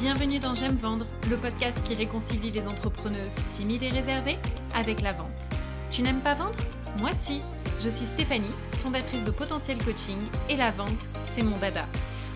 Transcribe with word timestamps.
Bienvenue 0.00 0.38
dans 0.38 0.54
J'aime 0.54 0.76
vendre, 0.76 1.04
le 1.28 1.36
podcast 1.36 1.82
qui 1.84 1.94
réconcilie 1.94 2.50
les 2.50 2.66
entrepreneuses 2.66 3.36
timides 3.52 3.82
et 3.82 3.90
réservées 3.90 4.38
avec 4.74 5.02
la 5.02 5.12
vente. 5.12 5.48
Tu 5.90 6.00
n'aimes 6.00 6.22
pas 6.22 6.32
vendre? 6.32 6.56
Moi 7.00 7.10
si. 7.14 7.42
Je 7.84 7.90
suis 7.90 8.06
Stéphanie, 8.06 8.50
fondatrice 8.82 9.24
de 9.24 9.30
Potentiel 9.30 9.76
Coaching 9.76 10.16
et 10.48 10.56
la 10.56 10.70
vente, 10.70 10.88
c'est 11.22 11.42
mon 11.42 11.58
dada. 11.58 11.84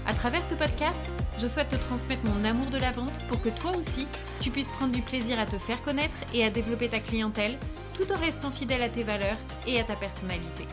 À 0.06 0.12
travers 0.12 0.45
ce 0.45 0.55
podcast, 0.55 1.06
je 1.41 1.48
souhaite 1.48 1.70
te 1.70 1.77
transmettre 1.77 2.27
mon 2.27 2.45
amour 2.45 2.69
de 2.69 2.77
la 2.77 2.92
vente 2.92 3.27
pour 3.29 3.41
que 3.41 3.48
toi 3.48 3.73
aussi, 3.78 4.06
tu 4.42 4.51
puisses 4.51 4.73
prendre 4.73 4.92
du 4.92 5.01
plaisir 5.01 5.41
à 5.41 5.46
te 5.46 5.56
faire 5.56 5.83
connaître 5.83 6.19
et 6.34 6.45
à 6.45 6.51
développer 6.51 6.91
ta 6.91 7.01
clientèle 7.01 7.56
tout 7.95 8.12
en 8.12 8.19
restant 8.19 8.51
fidèle 8.51 8.83
à 8.83 8.91
tes 8.91 9.05
valeurs 9.05 9.38
et 9.66 9.80
à 9.80 9.84
ta 9.84 9.96
personnalité. 9.96 10.66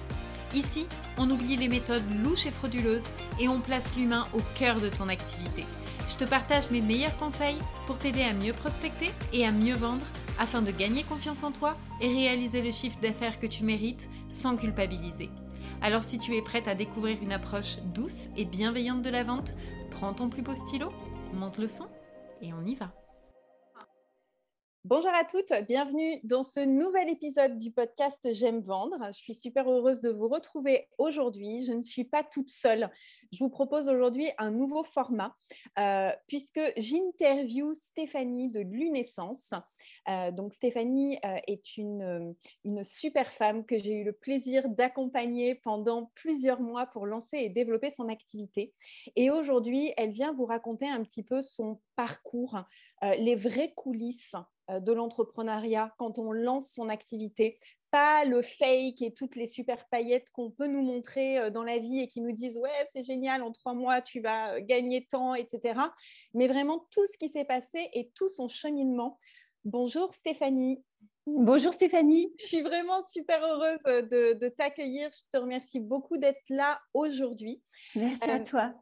Ici, 0.53 0.87
on 1.17 1.29
oublie 1.29 1.55
les 1.55 1.69
méthodes 1.69 2.03
louches 2.23 2.45
et 2.45 2.51
frauduleuses 2.51 3.07
et 3.39 3.47
on 3.47 3.61
place 3.61 3.95
l'humain 3.95 4.27
au 4.33 4.39
cœur 4.55 4.81
de 4.81 4.89
ton 4.89 5.07
activité. 5.07 5.65
Je 6.09 6.17
te 6.17 6.29
partage 6.29 6.69
mes 6.71 6.81
meilleurs 6.81 7.17
conseils 7.17 7.59
pour 7.87 7.97
t'aider 7.97 8.23
à 8.23 8.33
mieux 8.33 8.51
prospecter 8.51 9.11
et 9.31 9.45
à 9.45 9.51
mieux 9.53 9.75
vendre 9.75 10.05
afin 10.39 10.61
de 10.61 10.71
gagner 10.71 11.03
confiance 11.03 11.43
en 11.43 11.51
toi 11.51 11.77
et 12.01 12.09
réaliser 12.09 12.61
le 12.61 12.71
chiffre 12.71 12.99
d'affaires 12.99 13.39
que 13.39 13.47
tu 13.47 13.63
mérites 13.63 14.09
sans 14.29 14.57
culpabiliser. 14.57 15.29
Alors 15.81 16.03
si 16.03 16.19
tu 16.19 16.35
es 16.35 16.41
prête 16.41 16.67
à 16.67 16.75
découvrir 16.75 17.17
une 17.21 17.31
approche 17.31 17.77
douce 17.93 18.27
et 18.35 18.45
bienveillante 18.45 19.01
de 19.01 19.09
la 19.09 19.23
vente, 19.23 19.55
prends 19.89 20.13
ton 20.13 20.29
plus 20.29 20.41
beau 20.41 20.55
stylo, 20.55 20.89
monte 21.33 21.59
le 21.59 21.67
son 21.67 21.87
et 22.41 22.51
on 22.53 22.65
y 22.65 22.75
va. 22.75 22.91
Bonjour 24.83 25.11
à 25.13 25.23
toutes, 25.25 25.53
bienvenue 25.67 26.19
dans 26.23 26.41
ce 26.41 26.59
nouvel 26.59 27.07
épisode 27.07 27.59
du 27.59 27.69
podcast 27.69 28.27
J'aime 28.33 28.61
vendre. 28.61 28.97
Je 29.09 29.17
suis 29.19 29.35
super 29.35 29.69
heureuse 29.69 30.01
de 30.01 30.09
vous 30.09 30.27
retrouver 30.27 30.87
aujourd'hui. 30.97 31.63
Je 31.63 31.71
ne 31.71 31.83
suis 31.83 32.03
pas 32.03 32.23
toute 32.23 32.49
seule. 32.49 32.89
Je 33.31 33.43
vous 33.43 33.51
propose 33.51 33.89
aujourd'hui 33.89 34.31
un 34.39 34.49
nouveau 34.49 34.83
format 34.83 35.35
euh, 35.77 36.09
puisque 36.27 36.59
j'interview 36.77 37.75
Stéphanie 37.75 38.51
de 38.51 38.61
Lunescence. 38.61 39.53
Euh, 40.09 40.31
donc 40.31 40.55
Stéphanie 40.55 41.19
euh, 41.25 41.37
est 41.45 41.77
une, 41.77 42.33
une 42.65 42.83
super 42.83 43.31
femme 43.31 43.67
que 43.67 43.77
j'ai 43.77 43.97
eu 43.97 44.03
le 44.03 44.13
plaisir 44.13 44.67
d'accompagner 44.67 45.53
pendant 45.53 46.11
plusieurs 46.15 46.59
mois 46.59 46.87
pour 46.87 47.05
lancer 47.05 47.37
et 47.37 47.49
développer 47.49 47.91
son 47.91 48.09
activité. 48.09 48.73
Et 49.15 49.29
aujourd'hui, 49.29 49.93
elle 49.95 50.11
vient 50.11 50.33
vous 50.33 50.45
raconter 50.45 50.89
un 50.89 51.03
petit 51.03 51.23
peu 51.23 51.43
son 51.43 51.79
parcours, 51.95 52.57
les 53.03 53.35
vraies 53.35 53.73
coulisses 53.75 54.33
de 54.79 54.93
l'entrepreneuriat 54.93 55.93
quand 55.97 56.17
on 56.17 56.31
lance 56.31 56.71
son 56.71 56.89
activité, 56.89 57.57
pas 57.91 58.23
le 58.23 58.41
fake 58.41 59.01
et 59.01 59.13
toutes 59.13 59.35
les 59.35 59.47
super 59.47 59.85
paillettes 59.89 60.29
qu'on 60.31 60.49
peut 60.49 60.67
nous 60.67 60.81
montrer 60.81 61.37
euh, 61.37 61.49
dans 61.49 61.63
la 61.63 61.77
vie 61.77 61.99
et 61.99 62.07
qui 62.07 62.21
nous 62.21 62.31
disent 62.31 62.57
ouais 62.57 62.85
c'est 62.91 63.03
génial 63.03 63.43
en 63.43 63.51
trois 63.51 63.73
mois 63.73 64.01
tu 64.01 64.21
vas 64.21 64.53
euh, 64.53 64.61
gagner 64.61 65.05
tant 65.11 65.35
etc 65.35 65.79
mais 66.33 66.47
vraiment 66.47 66.87
tout 66.89 67.05
ce 67.05 67.17
qui 67.17 67.29
s'est 67.29 67.43
passé 67.43 67.89
et 67.93 68.09
tout 68.15 68.29
son 68.29 68.47
cheminement 68.47 69.19
bonjour 69.65 70.13
Stéphanie 70.15 70.81
Bonjour 71.27 71.71
Stéphanie. 71.71 72.33
Je 72.39 72.45
suis 72.45 72.61
vraiment 72.63 73.03
super 73.03 73.43
heureuse 73.45 74.09
de, 74.09 74.49
t'accueillir. 74.49 75.11
Je 75.13 75.21
te 75.31 75.37
remercie 75.37 75.79
beaucoup 75.79 76.17
d'être 76.17 76.41
là 76.49 76.81
aujourd'hui. 76.95 77.61
Merci 77.93 78.27
à 78.27 78.39
toi. 78.39 78.73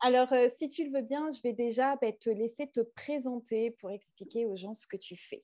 Alors, 0.00 0.32
euh, 0.32 0.48
si 0.54 0.68
tu 0.68 0.84
le 0.84 0.92
veux 0.92 1.02
bien, 1.02 1.28
je 1.30 1.40
vais 1.42 1.52
déjà 1.52 1.96
bah, 1.96 2.12
te 2.12 2.30
laisser 2.30 2.68
te 2.68 2.80
présenter 2.80 3.72
pour 3.72 3.90
expliquer 3.90 4.46
aux 4.46 4.56
gens 4.56 4.74
ce 4.74 4.86
que 4.86 4.96
tu 4.96 5.16
fais. 5.16 5.42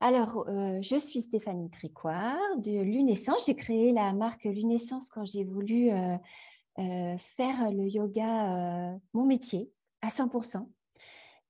Alors, 0.00 0.48
euh, 0.48 0.78
je 0.80 0.96
suis 0.96 1.22
Stéphanie 1.22 1.70
Tricoire 1.70 2.38
de 2.58 2.80
Lunescence. 2.80 3.46
J'ai 3.46 3.56
créé 3.56 3.92
la 3.92 4.12
marque 4.12 4.44
Lunescence 4.44 5.10
quand 5.10 5.24
j'ai 5.24 5.44
voulu 5.44 5.90
euh, 5.90 7.16
faire 7.18 7.70
le 7.72 7.88
yoga 7.88 8.96
mon 9.12 9.24
métier 9.26 9.70
à 10.00 10.08
100%. 10.08 10.66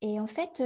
Et 0.00 0.18
en 0.18 0.26
fait, 0.26 0.62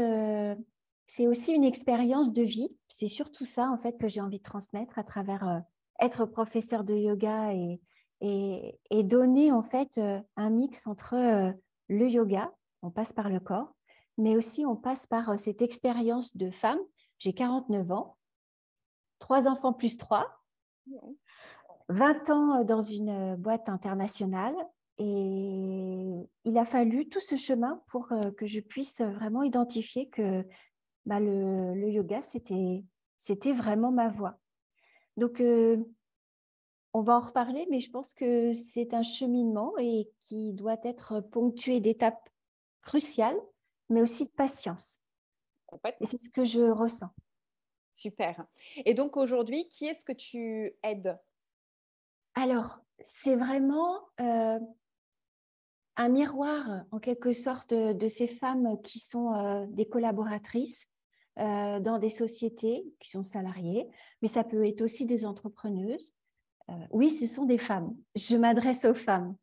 c'est 1.06 1.27
aussi 1.27 1.53
une 1.53 1.65
expérience 1.65 2.32
de 2.32 2.43
vie. 2.43 2.69
C'est 2.88 3.09
surtout 3.09 3.44
ça, 3.44 3.69
en 3.69 3.77
fait, 3.77 3.98
que 3.98 4.09
j'ai 4.09 4.21
envie 4.21 4.38
de 4.38 4.44
transmettre 4.44 4.98
à 4.98 5.04
travers 5.04 5.62
être 6.00 6.25
professeur 6.25 6.84
de 6.84 6.94
yoga 6.94 7.53
et, 7.53 7.81
et, 8.22 9.03
donner 9.03 9.50
en 9.50 9.62
fait 9.62 9.99
euh, 9.99 10.21
un 10.37 10.50
mix 10.50 10.87
entre 10.87 11.15
euh, 11.15 11.53
le 11.88 12.09
yoga, 12.09 12.53
on 12.83 12.91
passe 12.91 13.12
par 13.12 13.28
le 13.28 13.41
corps, 13.41 13.75
mais 14.16 14.37
aussi 14.37 14.65
on 14.65 14.77
passe 14.77 15.06
par 15.06 15.31
euh, 15.31 15.37
cette 15.37 15.60
expérience 15.60 16.37
de 16.37 16.50
femme. 16.50 16.78
J'ai 17.19 17.33
49 17.33 17.91
ans, 17.91 18.16
trois 19.19 19.49
enfants 19.49 19.72
plus 19.72 19.97
trois, 19.97 20.41
20 21.88 22.31
ans 22.31 22.65
dans 22.65 22.81
une 22.81 23.37
boîte 23.37 23.69
internationale 23.69 24.54
et 24.99 26.28
il 26.44 26.59
a 26.59 26.65
fallu 26.65 27.09
tout 27.09 27.21
ce 27.21 27.37
chemin 27.37 27.83
pour 27.87 28.09
que 28.37 28.47
je 28.47 28.60
puisse 28.60 29.00
vraiment 29.00 29.43
identifier 29.43 30.09
que 30.09 30.44
bah, 31.06 31.21
le, 31.21 31.89
yoga, 31.89 32.21
c'était 32.22 33.53
vraiment 33.53 33.93
ma 33.93 34.09
voie. 34.09 34.37
Donc, 35.16 35.41
on 36.94 37.03
va 37.03 37.16
en 37.16 37.20
reparler, 37.20 37.66
mais 37.70 37.80
je 37.80 37.91
pense 37.91 38.12
que 38.14 38.53
c'est 38.53 38.92
un 38.94 39.03
cheminement 39.03 39.72
et 39.78 40.10
qui 40.20 40.53
doit 40.53 40.78
être 40.84 41.20
ponctué 41.20 41.80
d'étapes 41.80 42.28
cruciales, 42.82 43.41
mais 43.88 44.03
aussi 44.03 44.26
de 44.26 44.32
patience. 44.32 45.00
Et 46.00 46.06
c'est 46.06 46.19
ce 46.19 46.30
que 46.30 46.44
je 46.44 46.60
ressens. 46.60 47.10
Super. 47.92 48.47
Et 48.84 48.94
donc 48.94 49.16
aujourd'hui, 49.16 49.69
qui 49.69 49.86
est-ce 49.86 50.04
que 50.04 50.12
tu 50.12 50.72
aides? 50.82 51.19
Alors, 52.34 52.80
c'est 53.00 53.36
vraiment 53.36 54.00
euh, 54.20 54.59
un 55.97 56.09
miroir, 56.09 56.84
en 56.91 56.98
quelque 56.98 57.32
sorte, 57.32 57.72
de, 57.72 58.09
ces 58.09 58.28
femmes 58.28 58.80
qui 58.82 58.98
sont 58.98 59.34
euh, 59.34 59.66
des 59.69 59.88
collaboratrices 59.88 60.88
euh, 61.38 61.80
dans 61.80 61.98
des 61.98 62.10
sociétés, 62.10 62.84
qui 63.00 63.10
sont 63.10 63.22
salariées, 63.22 63.88
mais 64.20 64.28
ça 64.28 64.44
peut 64.44 64.66
être 64.66 64.82
aussi 64.82 65.06
des 65.06 65.24
entrepreneuses 65.24 66.14
euh, 66.71 66.87
oui, 66.91 67.11
ce 67.11 67.27
sont 67.27 67.45
des 67.45 67.59
femmes. 67.59 67.95
Je 68.15 68.37
m'adresse 68.37 68.84
aux 68.84 68.95
femmes. 68.95 69.37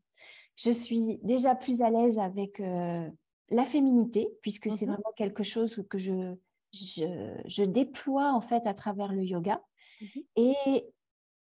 Je 0.56 0.72
suis 0.72 1.19
déjà 1.24 1.56
plus 1.56 1.81
à 1.81 1.90
l'aise 1.90 2.19
avec 2.19 2.59
euh, 2.59 3.09
la 3.50 3.66
féminité, 3.66 4.30
puisque 4.41 4.72
c'est 4.72 4.85
mhm. 4.85 4.94
vraiment 4.94 5.13
quelque 5.16 5.44
chose 5.44 5.84
que 5.90 5.97
je, 5.97 6.35
je, 6.74 7.63
déploie 7.63 8.34
en 8.34 8.41
fait 8.41 8.66
à 8.68 8.74
travers 8.74 9.13
le 9.13 9.24
yoga. 9.24 9.62
Mhm. 10.02 10.24
Et 10.35 10.85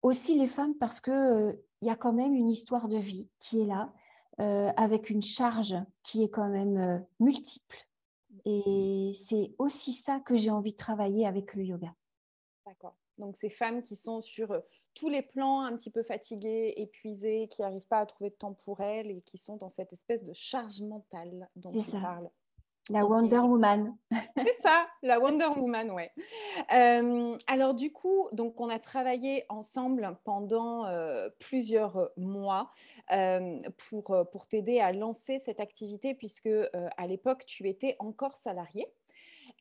aussi 0.01 0.38
les 0.38 0.47
femmes 0.47 0.75
parce 0.75 1.00
qu'il 1.00 1.13
euh, 1.13 1.53
il 1.81 1.88
y 1.88 1.91
a 1.91 1.95
quand 1.95 2.13
même 2.13 2.33
une 2.33 2.50
histoire 2.50 2.88
de 2.88 2.97
vie 2.97 3.29
qui 3.39 3.59
est 3.59 3.66
là, 3.66 3.94
avec 4.38 5.09
une 5.09 5.22
charge 5.22 5.75
qui 6.01 6.23
est 6.23 6.29
quand 6.29 6.47
même 6.47 7.06
multiple. 7.19 7.85
Et 8.45 9.12
c'est 9.13 9.51
aussi 9.57 9.91
ça 9.91 10.22
que 10.22 10.38
j'ai 10.38 10.50
envie 10.50 10.72
de 10.72 10.78
travailler 10.78 11.28
avec 11.28 11.53
le 11.56 11.66
yoga. 11.66 11.94
D'accord. 12.66 12.95
Donc 13.17 13.35
ces 13.35 13.50
femmes 13.50 13.81
qui 13.81 13.97
sont 13.97 14.22
sur 14.22 14.63
tous 14.95 15.09
les 15.09 15.21
plans 15.21 15.61
un 15.61 15.75
petit 15.75 15.89
peu 15.89 16.03
fatigués, 16.03 16.73
épuisés, 16.77 17.47
qui 17.49 17.61
n'arrivent 17.61 17.87
pas 17.87 17.99
à 17.99 18.05
trouver 18.05 18.29
de 18.29 18.35
temps 18.35 18.53
pour 18.53 18.81
elles 18.81 19.11
et 19.11 19.21
qui 19.21 19.37
sont 19.37 19.57
dans 19.57 19.69
cette 19.69 19.93
espèce 19.93 20.23
de 20.23 20.33
charge 20.33 20.81
mentale 20.81 21.49
dont 21.55 21.71
tu 21.71 21.81
ça. 21.81 21.99
parles. 21.99 22.29
La 22.89 23.05
Wonder 23.05 23.39
Woman. 23.39 23.95
C'est 24.35 24.55
ça, 24.59 24.85
la 25.03 25.19
Wonder 25.19 25.47
Woman, 25.55 25.91
ouais. 25.91 26.11
Euh, 26.73 27.37
alors 27.47 27.73
du 27.73 27.93
coup, 27.93 28.27
donc 28.33 28.59
on 28.59 28.67
a 28.67 28.77
travaillé 28.77 29.45
ensemble 29.47 30.17
pendant 30.25 30.85
euh, 30.85 31.29
plusieurs 31.39 32.09
mois 32.17 32.71
euh, 33.11 33.61
pour, 33.89 34.27
pour 34.31 34.47
t'aider 34.47 34.81
à 34.81 34.91
lancer 34.91 35.39
cette 35.39 35.61
activité 35.61 36.13
puisque 36.13 36.49
à 36.73 37.07
l'époque 37.07 37.45
tu 37.45 37.69
étais 37.69 37.95
encore 37.99 38.37
salarié. 38.37 38.91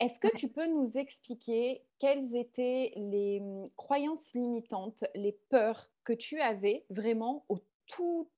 Est-ce 0.00 0.19
que 0.19 0.34
tu 0.36 0.48
peux 0.48 0.66
nous 0.66 0.98
expliquer 0.98 1.84
quelles 1.98 2.34
étaient 2.34 2.92
les 2.97 3.41
mmh, 3.41 3.70
croyances 3.76 4.32
limitantes, 4.34 5.04
les 5.14 5.32
peurs 5.48 5.91
que 6.04 6.12
tu 6.12 6.41
avais 6.41 6.84
vraiment 6.91 7.44
au 7.48 7.59
tout 7.86 8.28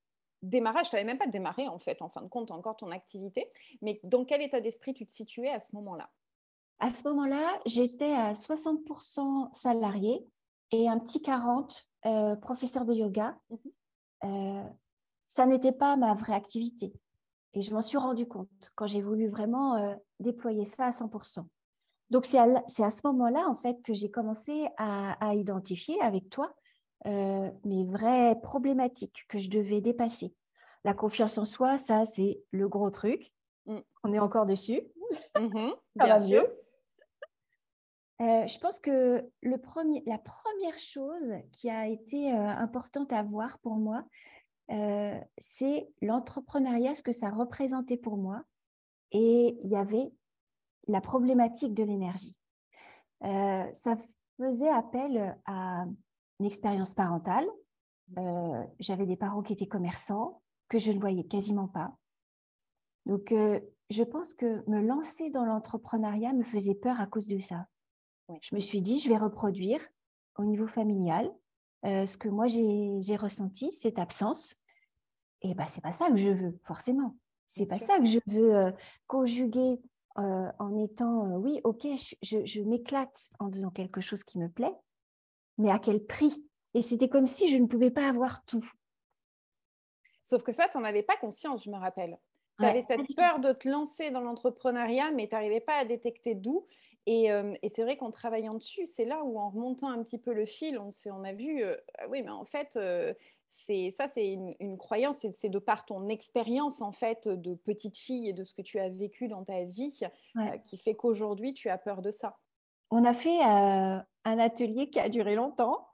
démarrage? 0.43 0.91
Tu 0.91 0.97
n'avais 0.97 1.07
même 1.07 1.19
pas 1.19 1.27
démarré 1.27 1.69
en 1.69 1.79
fait, 1.79 2.03
en 2.03 2.09
fin 2.09 2.23
de 2.23 2.29
compte, 2.29 2.51
encore 2.51 2.77
ton 2.77 2.91
activité, 2.91 3.51
mais 3.81 4.01
dans 4.03 4.25
quel 4.25 4.43
état 4.43 4.61
d'esprit 4.61 4.95
tu 4.95 5.07
te 5.07 5.13
situais 5.13 5.51
à 5.51 5.61
ce 5.61 5.75
moment-là? 5.75 6.11
À 6.81 6.91
ce 6.91 7.09
moment-là, 7.09 7.61
j'étais 7.67 8.13
à 8.13 8.33
60% 8.33 9.55
salarié 9.55 10.27
et 10.71 10.89
un 10.89 10.99
petit 10.99 11.21
40% 11.21 11.85
euh, 12.07 12.37
professeur 12.37 12.85
de 12.85 12.95
yoga. 12.95 13.39
Mmh 13.51 13.57
euh, 14.25 14.65
ça 15.29 15.47
n'était 15.47 15.73
pas 15.73 15.97
ma 15.97 16.15
vraie 16.15 16.35
activité. 16.35 16.93
Et 17.55 17.63
je 17.63 17.73
m'en 17.73 17.83
suis 17.83 17.99
rendu 17.99 18.27
compte 18.27 18.49
quand 18.75 18.87
j'ai 18.87 19.01
voulu 19.01 19.29
vraiment 19.29 19.77
euh, 19.77 19.95
déployer 20.19 20.65
ça 20.65 20.87
à 20.87 20.91
100%. 20.91 21.47
Donc, 22.11 22.27
c'est 22.27 22.39
à, 22.39 22.45
à, 22.45 22.91
ce 22.91 23.01
moment-là, 23.05 23.47
en 23.49 23.55
fait, 23.55 23.81
que 23.83 23.95
j'ai 23.95 24.11
commencé 24.11 24.67
à, 24.77 25.35
identifier 25.35 26.01
avec 26.03 26.29
toi 26.31 26.55
euh, 27.07 27.51
mes 27.65 27.85
vraies 27.85 28.37
problématiques 28.43 29.25
que 29.29 29.39
je 29.39 29.51
devais 29.51 29.81
dépasser. 29.81 30.35
La 30.85 30.95
confiance 30.95 31.39
en 31.39 31.45
soi, 31.45 31.79
ça, 31.79 32.05
c'est 32.05 32.43
le 32.51 32.69
gros 32.69 32.91
truc. 32.91 33.33
Mm. 33.67 33.79
On 34.03 34.13
est 34.13 34.19
encore 34.19 34.47
dessus. 34.47 34.83
Bien 35.97 36.19
sûr. 36.19 36.47
Euh, 38.21 38.47
je 38.47 38.59
pense 38.59 38.79
que 38.79 39.25
le 39.43 39.59
premier, 39.59 40.03
la 40.07 40.19
première 40.19 40.79
chose 40.79 41.33
qui 41.53 41.71
a 41.71 41.87
été 41.87 42.31
importante 42.31 43.13
à 43.13 43.23
voir 43.23 43.59
pour 43.59 43.77
moi, 43.77 44.05
c'est 44.69 45.89
l'entrepreneuriat, 46.01 46.95
ce 46.95 47.03
que 47.03 47.13
ça 47.13 47.31
représentait 47.31 47.97
pour 47.97 48.17
moi 48.17 48.43
et 49.15 49.59
il 49.63 49.71
y 49.71 49.77
avait 49.77 50.13
la 50.89 51.01
problématique 51.01 51.73
de 51.73 51.85
l'énergie. 51.85 52.37
Euh, 53.25 53.65
ça 53.73 53.97
faisait 54.37 54.69
appel 54.69 55.39
à 55.47 55.87
une 56.41 56.47
expérience 56.47 56.95
parentale. 56.95 57.47
Euh, 58.19 58.65
j'avais 58.81 59.07
des 59.07 59.17
parents 59.17 59.43
qui 59.43 59.55
étaient 59.55 59.69
commerçants, 59.69 60.43
que 60.69 60.79
je 60.79 60.93
ne 60.93 60.99
voyais 60.99 61.25
quasiment 61.25 61.69
pas. 61.69 61.97
Donc, 63.07 63.33
euh, 63.33 63.61
je 63.91 64.03
pense 64.03 64.35
que 64.35 64.69
me 64.69 64.81
lancer 64.81 65.31
dans 65.31 65.45
l'entrepreneuriat 65.45 66.33
me 66.33 66.43
faisait 66.43 66.75
peur 66.75 67.01
à 67.01 67.07
cause 67.07 67.29
de 67.29 67.39
ça. 67.39 67.67
Je 68.41 68.55
me 68.55 68.61
suis 68.61 68.83
dit, 68.83 68.99
je 68.99 69.09
vais 69.09 69.19
reproduire 69.19 69.81
au 70.37 70.45
niveau 70.45 70.67
familial 70.67 71.31
ce 71.85 72.17
que 72.17 72.29
moi 72.29 72.47
j'ai 72.49 73.17
ressenti, 73.17 73.73
cette 73.73 73.99
absence. 73.99 74.57
Et 75.43 75.55
ben, 75.55 75.67
c'est 75.69 75.83
pas 75.83 75.93
ça 75.93 76.09
que 76.09 76.17
je 76.17 76.31
veux, 76.31 76.59
forcément. 76.65 77.17
C'est 77.47 77.67
pas 77.67 77.79
ça 77.79 77.99
que 77.99 78.07
je 78.07 78.19
veux 78.27 78.73
conjuguer 79.07 79.81
en 80.17 80.79
étant, 80.79 81.37
oui, 81.37 81.61
ok, 81.65 81.87
je, 82.23 82.61
m'éclate 82.63 83.29
en 83.39 83.51
faisant 83.51 83.71
quelque 83.71 84.01
chose 84.01 84.25
qui 84.25 84.39
me 84.39 84.49
plaît, 84.49 84.75
mais 85.59 85.71
à 85.71 85.79
quel 85.79 86.05
prix? 86.05 86.45
Et 86.75 86.83
c'était 86.83 87.09
comme 87.09 87.27
si 87.27 87.49
je 87.49 87.59
ne 87.59 87.67
pouvais 87.67 87.91
pas 87.91 88.09
avoir 88.09 88.45
tout. 88.45 88.69
Sauf 90.25 90.43
que 90.43 90.53
ça, 90.53 90.69
tu 90.69 90.79
n'en 90.79 90.85
avais 90.85 91.03
pas 91.03 91.17
conscience, 91.17 91.65
je 91.65 91.71
me 91.71 91.77
rappelle. 91.77 92.19
Tu 92.59 92.65
avais 92.65 92.83
cette 92.83 93.15
peur 93.17 93.41
de 93.41 93.53
te 93.53 93.69
lancer 93.69 94.11
dans 94.11 94.21
l'entrepreneuriat, 94.21 95.11
mais 95.11 95.29
tu 95.29 95.35
n'arrivais 95.35 95.61
pas 95.61 95.77
à 95.77 95.85
détecter 95.85 96.35
d'où. 96.35 96.67
Et, 97.07 97.29
c'est 97.75 97.83
vrai 97.83 97.97
qu'en 97.97 98.11
travaillant 98.11 98.55
dessus, 98.55 98.87
c'est 98.87 99.05
là 99.05 99.23
où 99.25 99.39
en 99.39 99.51
remontant 99.51 99.89
un 99.89 100.03
petit 100.03 100.19
peu 100.19 100.33
le 100.33 100.47
fil, 100.47 100.79
on, 100.79 100.91
on 101.07 101.25
a 101.25 101.33
vu, 101.33 101.63
ah 101.99 102.09
oui, 102.09 102.23
mais 102.23 102.31
en 102.31 102.45
fait, 102.45 102.79
c'est 103.55 103.95
ça, 103.97 104.09
c'est 104.09 104.33
une, 104.33 104.77
croyance, 104.77 105.25
c'est 105.33 105.49
de 105.49 105.59
par 105.61 105.85
ton 105.85 106.09
expérience 106.09 106.83
en 106.83 106.91
fait 106.91 107.29
de 107.29 107.55
petite 107.55 107.97
fille 107.97 108.29
et 108.29 108.33
de 108.33 108.43
ce 108.43 108.53
que 108.53 108.63
tu 108.63 108.81
as 108.81 108.89
vécu 108.89 109.29
dans 109.29 109.45
ta 109.45 109.63
vie 109.65 110.01
euh, 110.37 110.59
qui 110.65 110.77
fait 110.77 110.97
qu'aujourd'hui 110.97 111.55
tu 111.55 111.71
as 111.71 111.79
peur 111.79 112.03
de 112.03 112.11
ça. 112.11 112.37
On 112.91 113.05
a 113.05 113.15
fait 113.15 113.41
euh, 113.41 113.99
un 114.25 114.39
atelier 114.39 114.91
qui 114.91 114.99
a 114.99 115.09
duré 115.09 115.37
longtemps 115.37 115.87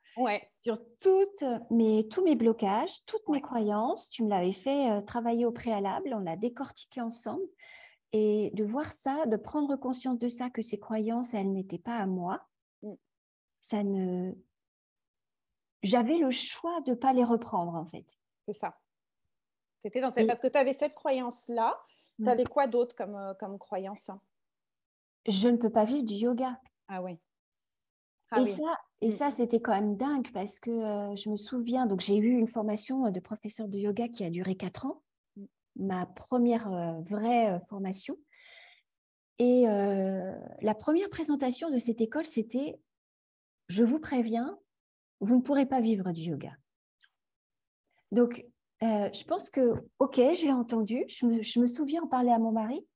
sur 0.63 0.79
toutes 0.99 1.45
mes, 1.71 2.09
tous 2.09 2.23
mes 2.23 2.37
blocages, 2.37 3.05
toutes 3.07 3.29
mes 3.29 3.41
croyances. 3.41 4.11
Tu 4.11 4.23
me 4.23 4.29
l'avais 4.29 4.53
fait 4.53 4.91
euh, 4.91 5.01
travailler 5.01 5.45
au 5.45 5.53
préalable, 5.53 6.13
on 6.15 6.21
l'a 6.21 6.37
décortiqué 6.37 7.01
ensemble. 7.01 7.47
Et 8.13 8.51
de 8.55 8.65
voir 8.65 8.87
ça, 8.93 9.27
de 9.27 9.37
prendre 9.37 9.77
conscience 9.77 10.19
de 10.19 10.29
ça, 10.29 10.51
que 10.51 10.63
ces 10.63 10.79
croyances, 10.79 11.33
elles 11.35 11.53
n'étaient 11.53 11.79
pas 11.79 11.97
à 11.97 12.07
moi, 12.07 12.45
mm. 12.83 12.95
ça 13.61 13.85
ne, 13.85 14.33
j'avais 15.83 16.19
le 16.19 16.31
choix 16.31 16.81
de 16.83 16.91
ne 16.91 16.97
pas 16.97 17.13
les 17.13 17.25
reprendre, 17.25 17.75
en 17.75 17.87
fait. 17.87 18.07
C'est 18.47 18.55
ça. 18.55 18.79
C'était 19.83 20.01
dans 20.01 20.11
cette... 20.11 20.27
Parce 20.27 20.41
que 20.41 20.49
tu 20.49 20.59
avais 20.59 20.75
cette 20.75 20.95
croyance-là. 20.95 21.79
Tu 22.17 22.29
avais 22.29 22.45
quoi 22.45 22.67
d'autre 22.67 22.95
comme, 22.95 23.17
euh, 23.17 23.33
comme 23.35 23.59
croyance? 23.59 24.11
Je 25.27 25.49
ne 25.49 25.57
peux 25.57 25.71
pas 25.71 25.87
vivre 25.87 26.05
du 26.05 26.15
yoga. 26.15 26.61
Ah 26.89 27.03
oui. 27.03 27.19
Ah 28.31 28.41
et, 28.41 28.45
Ça, 28.45 28.79
et 29.01 29.09
mm. 29.09 29.11
ça, 29.11 29.31
c'était 29.31 29.61
quand 29.61 29.73
même 29.73 29.97
dingue 29.97 30.31
parce 30.33 30.61
que 30.61 30.71
euh, 30.71 31.17
je 31.17 31.31
me 31.31 31.37
souviens, 31.37 31.87
donc 31.87 32.01
j'ai 32.01 32.17
eu 32.17 32.31
une 32.31 32.49
formation 32.49 33.11
de 33.11 33.21
professeur 33.21 33.69
de 33.69 33.79
yoga 33.79 34.09
qui 34.09 34.25
a 34.25 34.31
duré 34.31 34.55
quatre 34.55 34.87
ans, 34.87 35.03
mm. 35.37 35.45
ma 35.77 36.07
première 36.07 36.73
euh, 36.73 37.01
vraie 37.03 37.61
formation. 37.69 38.17
Et 39.39 39.65
la 39.65 40.75
première 40.75 41.09
présentation 41.09 41.71
de 41.71 41.79
cette 41.79 42.03
école, 42.03 42.27
c'était, 42.27 42.79
je 43.69 43.83
vous 43.83 43.99
préviens, 43.99 44.59
vous 45.21 45.37
ne 45.37 45.41
pourrez 45.41 45.65
pas 45.65 45.81
vivre 45.81 46.13
du 46.13 46.21
yoga. 46.21 46.53
Donc, 48.13 48.45
euh, 48.83 49.11
je 49.13 49.25
pense 49.25 49.51
que, 49.51 49.75
ok, 49.99 50.21
j'ai 50.35 50.53
entendu, 50.53 51.05
je 51.09 51.59
me, 51.59 51.67
souviens 51.67 52.03
en 52.03 52.07
parler 52.07 52.31
à 52.31 52.39
mon 52.39 52.53
mari, 52.53 52.87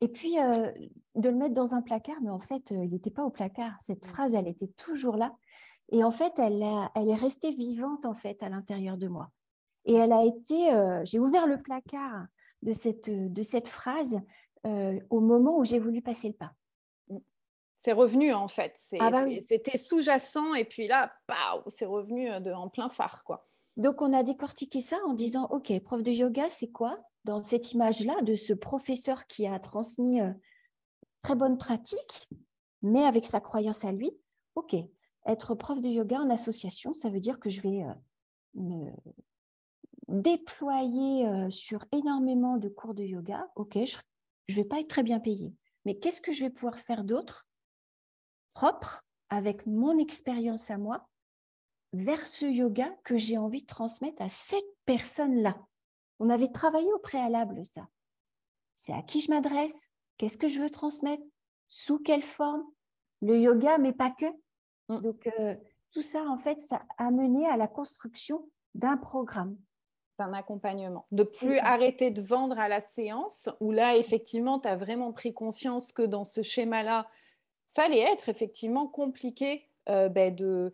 et 0.00 0.08
puis 0.08 0.38
euh, 0.38 0.70
de 1.14 1.28
le 1.28 1.36
mettre 1.36 1.54
dans 1.54 1.74
un 1.74 1.82
placard, 1.82 2.16
mais 2.22 2.30
en 2.30 2.38
fait, 2.38 2.72
euh, 2.72 2.84
il 2.84 2.92
n'était 2.92 3.10
pas 3.10 3.24
au 3.24 3.30
placard. 3.30 3.76
Cette 3.80 4.06
phrase, 4.06 4.34
elle 4.34 4.48
était 4.48 4.68
toujours 4.68 5.16
là. 5.16 5.34
Et 5.92 6.04
en 6.04 6.10
fait, 6.10 6.32
elle, 6.38 6.64
elle 6.94 7.08
est 7.08 7.16
restée 7.16 7.52
vivante, 7.52 8.06
en 8.06 8.14
fait, 8.14 8.42
à 8.42 8.48
l'intérieur 8.48 8.96
de 8.96 9.08
moi. 9.08 9.30
Et 9.84 9.94
elle 9.94 10.12
a 10.12 10.24
été, 10.24 10.70
j'ai 11.04 11.18
ouvert 11.18 11.48
le 11.48 11.60
placard 11.60 12.26
de 12.62 12.72
cette, 12.72 13.10
de 13.10 13.42
cette 13.42 13.66
phrase 13.66 14.20
au 14.64 15.20
moment 15.20 15.58
où 15.58 15.64
j'ai 15.64 15.80
voulu 15.80 16.00
passer 16.00 16.28
le 16.28 16.34
pas 16.34 16.52
c'est 17.80 17.92
revenu 17.92 18.32
en 18.32 18.46
fait. 18.46 18.78
Ah 19.00 19.10
bah 19.10 19.24
c'était 19.40 19.78
sous-jacent 19.78 20.54
et 20.54 20.66
puis 20.66 20.86
là, 20.86 21.12
c'est 21.68 21.86
revenu 21.86 22.30
euh, 22.30 22.38
de, 22.38 22.52
en 22.52 22.68
plein 22.68 22.90
phare. 22.90 23.24
quoi. 23.24 23.44
Donc 23.76 24.02
on 24.02 24.12
a 24.12 24.22
décortiqué 24.22 24.80
ça 24.80 24.98
en 25.06 25.14
disant, 25.14 25.48
OK, 25.50 25.72
prof 25.80 26.02
de 26.02 26.12
yoga, 26.12 26.48
c'est 26.50 26.70
quoi? 26.70 26.98
Dans 27.24 27.42
cette 27.42 27.72
image-là 27.72 28.20
de 28.22 28.34
ce 28.34 28.52
professeur 28.52 29.26
qui 29.26 29.46
a 29.46 29.58
transmis 29.58 30.20
euh, 30.20 30.32
très 31.20 31.34
bonne 31.34 31.58
pratique, 31.58 32.28
mais 32.82 33.04
avec 33.04 33.26
sa 33.26 33.40
croyance 33.40 33.84
à 33.84 33.92
lui 33.92 34.10
OK, 34.54 34.74
être 35.26 35.54
prof 35.54 35.80
de 35.80 35.88
yoga 35.88 36.20
en 36.20 36.30
association, 36.30 36.92
ça 36.92 37.10
veut 37.10 37.20
dire 37.20 37.38
que 37.38 37.50
je 37.50 37.60
vais 37.60 37.84
euh, 37.84 37.94
me 38.54 38.90
déployer 40.08 41.50
sur 41.50 41.84
énormément 41.92 42.56
de 42.56 42.68
cours 42.68 42.94
de 42.94 43.04
yoga. 43.04 43.48
OK, 43.54 43.78
je 43.84 43.96
ne 44.50 44.62
vais 44.62 44.68
pas 44.68 44.80
être 44.80 44.88
très 44.88 45.04
bien 45.04 45.20
payée. 45.20 45.54
Mais 45.84 45.98
qu'est-ce 45.98 46.20
que 46.20 46.32
je 46.32 46.44
vais 46.44 46.50
pouvoir 46.50 46.78
faire 46.78 47.04
d'autre 47.04 47.46
propre 48.52 49.04
avec 49.28 49.66
mon 49.66 49.98
expérience 49.98 50.70
à 50.70 50.78
moi 50.78 51.08
vers 51.92 52.26
ce 52.26 52.46
yoga 52.46 52.90
que 53.04 53.16
j'ai 53.16 53.38
envie 53.38 53.62
de 53.62 53.66
transmettre 53.66 54.20
à 54.20 54.28
cette 54.28 54.64
personne-là? 54.84 55.56
On 56.20 56.30
avait 56.30 56.52
travaillé 56.52 56.92
au 56.92 56.98
préalable 56.98 57.64
ça. 57.64 57.88
C'est 58.76 58.92
à 58.92 59.02
qui 59.02 59.20
je 59.20 59.30
m'adresse, 59.30 59.90
qu'est-ce 60.16 60.38
que 60.38 60.48
je 60.48 60.60
veux 60.60 60.70
transmettre, 60.70 61.22
sous 61.68 61.98
quelle 61.98 62.22
forme, 62.22 62.64
le 63.22 63.38
yoga, 63.38 63.78
mais 63.78 63.92
pas 63.92 64.10
que. 64.10 64.26
Mm. 64.88 65.00
Donc, 65.00 65.26
euh, 65.38 65.54
tout 65.92 66.02
ça, 66.02 66.22
en 66.22 66.38
fait, 66.38 66.60
ça 66.60 66.82
a 66.98 67.10
mené 67.10 67.46
à 67.46 67.56
la 67.56 67.66
construction 67.66 68.48
d'un 68.74 68.96
programme. 68.96 69.56
D'un 70.18 70.32
accompagnement. 70.32 71.06
De 71.10 71.22
plus 71.22 71.58
arrêter 71.58 72.10
de 72.10 72.20
vendre 72.22 72.58
à 72.58 72.68
la 72.68 72.80
séance, 72.80 73.48
où 73.60 73.72
là, 73.72 73.96
effectivement, 73.96 74.60
tu 74.60 74.68
as 74.68 74.76
vraiment 74.76 75.12
pris 75.12 75.32
conscience 75.32 75.92
que 75.92 76.02
dans 76.02 76.24
ce 76.24 76.42
schéma-là, 76.42 77.08
ça 77.64 77.84
allait 77.84 78.00
être 78.00 78.28
effectivement 78.28 78.86
compliqué 78.86 79.69
euh, 79.88 80.08
ben, 80.08 80.34
de, 80.34 80.72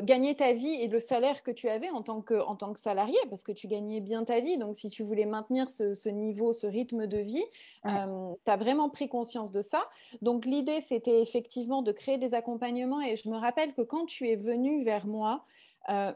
gagner 0.00 0.34
ta 0.34 0.52
vie 0.52 0.72
et 0.72 0.88
le 0.88 0.98
salaire 0.98 1.42
que 1.42 1.50
tu 1.50 1.68
avais 1.68 1.90
en 1.90 2.02
tant 2.02 2.22
que, 2.22 2.34
en 2.34 2.56
tant 2.56 2.72
que 2.72 2.80
salarié, 2.80 3.18
parce 3.28 3.44
que 3.44 3.52
tu 3.52 3.68
gagnais 3.68 4.00
bien 4.00 4.24
ta 4.24 4.40
vie. 4.40 4.56
Donc, 4.56 4.76
si 4.76 4.88
tu 4.88 5.02
voulais 5.02 5.26
maintenir 5.26 5.70
ce, 5.70 6.08
niveau, 6.08 6.52
ce 6.52 6.66
rythme 6.66 7.06
de 7.06 7.18
vie, 7.18 7.44
euh, 7.84 8.32
tu 8.44 8.50
as 8.50 8.56
vraiment 8.56 8.88
pris 8.88 9.08
conscience 9.08 9.50
de 9.50 9.60
ça. 9.60 9.84
Donc, 10.22 10.46
l'idée, 10.46 10.80
c'était 10.80 11.20
effectivement 11.20 11.82
de 11.82 11.92
créer 11.92 12.18
des 12.18 12.34
accompagnements. 12.34 13.02
Et 13.02 13.16
je 13.16 13.28
me 13.28 13.36
rappelle 13.36 13.74
que 13.74 13.82
quand 13.82 14.06
tu 14.06 14.28
es 14.28 14.36
venu 14.36 14.84
vers 14.84 15.06
moi, 15.06 15.44
euh, 15.88 16.12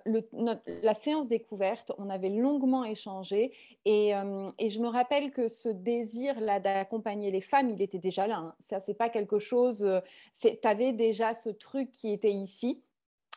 la 0.83 0.95
séance 0.95 1.29
découverte, 1.29 1.93
on 1.99 2.11
avait 2.11 2.29
longuement 2.29 2.85
échangé 2.85 3.53
euh, 3.87 4.51
et, 4.59 4.71
je 4.71 4.81
me 4.81 4.89
rappelle 4.89 5.31
que 5.31 5.49
ce 5.49 5.69
désir-là 5.69 6.61
d'accompagner 6.61 7.31
les 7.31 7.41
femmes, 7.41 7.71
il 7.71 7.81
était 7.81 7.99
déjà 7.99 8.27
là. 8.27 8.39
Hein. 8.39 8.55
Ça, 8.61 8.81
c'est 8.81 8.95
pas 8.95 9.09
quelque 9.09 9.39
chose. 9.39 9.85
Euh, 9.85 10.01
tu 10.41 10.59
avais 10.65 10.93
déjà 10.93 11.35
ce 11.35 11.51
truc 11.51 11.93
qui 11.93 12.13
était 12.13 12.33
ici, 12.33 12.83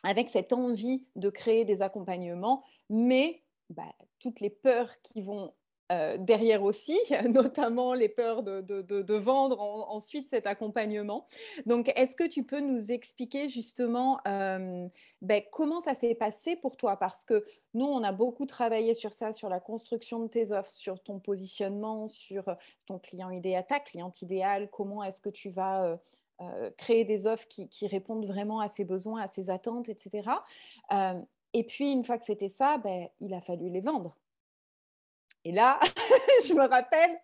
avec 0.04 0.30
cette 0.30 0.54
envie 0.54 1.06
de 1.16 1.30
créer 1.30 1.66
des 1.66 1.82
accompagnements, 1.82 2.64
mais 2.90 3.42
bah, 3.70 3.94
toutes 4.20 4.40
les 4.40 4.50
peurs 4.50 5.02
qui 5.02 5.22
vont 5.22 5.54
euh, 5.92 6.18
derrière 6.18 6.64
aussi, 6.64 6.98
notamment 7.30 7.94
les 7.94 8.08
peurs 8.08 8.42
de, 8.42 9.14
vendre 9.14 9.60
ensuite 9.60 10.30
cet 10.30 10.48
accompagnement. 10.48 11.28
Donc, 11.66 11.92
est-ce 11.96 12.16
que 12.16 12.28
tu 12.28 12.44
peux 12.44 12.62
nous 12.62 12.92
expliquer 12.92 13.50
justement 13.50 14.20
euh, 14.28 14.88
ben, 15.22 15.44
comment 15.52 15.82
ça 15.82 15.94
s'est 15.94 16.16
passé 16.16 16.56
pour 16.56 16.78
toi? 16.78 16.96
Parce 16.98 17.26
que 17.26 17.44
nous, 17.74 17.86
on 17.86 18.02
a 18.04 18.12
beaucoup 18.12 18.46
travaillé 18.46 18.94
sur 18.94 19.14
ça, 19.14 19.34
sur 19.34 19.50
la 19.50 19.60
construction 19.60 20.20
de 20.20 20.28
tes 20.28 20.52
offres, 20.52 20.72
sur 20.72 21.02
ton 21.04 21.20
positionnement, 21.20 22.08
sur 22.08 22.46
ton 22.86 22.98
client 22.98 23.30
idéal, 23.30 23.66
ta 23.68 23.80
cliente 23.80 24.22
idéale, 24.22 24.70
comment 24.72 25.04
est-ce 25.04 25.22
que 25.22 25.30
tu 25.30 25.50
vas... 25.50 26.00
Euh, 26.42 26.72
créer 26.78 27.06
des 27.06 27.28
offres 27.28 27.48
qui, 27.48 27.88
répondent 27.88 28.26
vraiment 28.26 28.60
à 28.60 28.68
ses 28.68 28.84
besoins, 28.84 29.22
à 29.22 29.28
ses 29.28 29.52
attentes, 29.52 29.88
etc. 29.88 30.28
et 31.54 31.64
puis, 31.64 31.92
une 31.92 32.04
fois 32.04 32.18
que 32.18 32.26
c'était 32.26 32.50
ça, 32.50 32.80
ben, 32.80 33.08
il 33.22 33.34
a 33.36 33.40
fallu 33.40 33.70
les 33.70 33.82
vendre. 33.82 34.18
Et 35.46 35.52
là, 35.52 35.80
je 36.48 36.54
me 36.54 36.68
rappelle, 36.68 37.20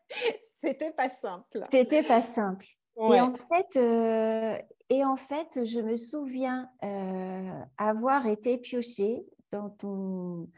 c'était 0.62 0.92
pas 0.92 1.10
simple. 1.10 1.64
C'était 1.72 2.04
pas 2.04 2.22
simple. 2.22 2.66
Et, 2.98 3.22
en 3.22 3.34
fait, 3.34 3.78
euh, 3.78 4.58
et 4.90 5.06
en 5.06 5.16
fait, 5.16 5.64
je 5.64 5.80
me 5.80 5.96
souviens 5.96 6.70
euh, 6.84 7.62
avoir 7.78 8.28
été 8.28 8.58
piochée 8.58 9.26
dans, 9.52 9.70
ton, 9.70 10.50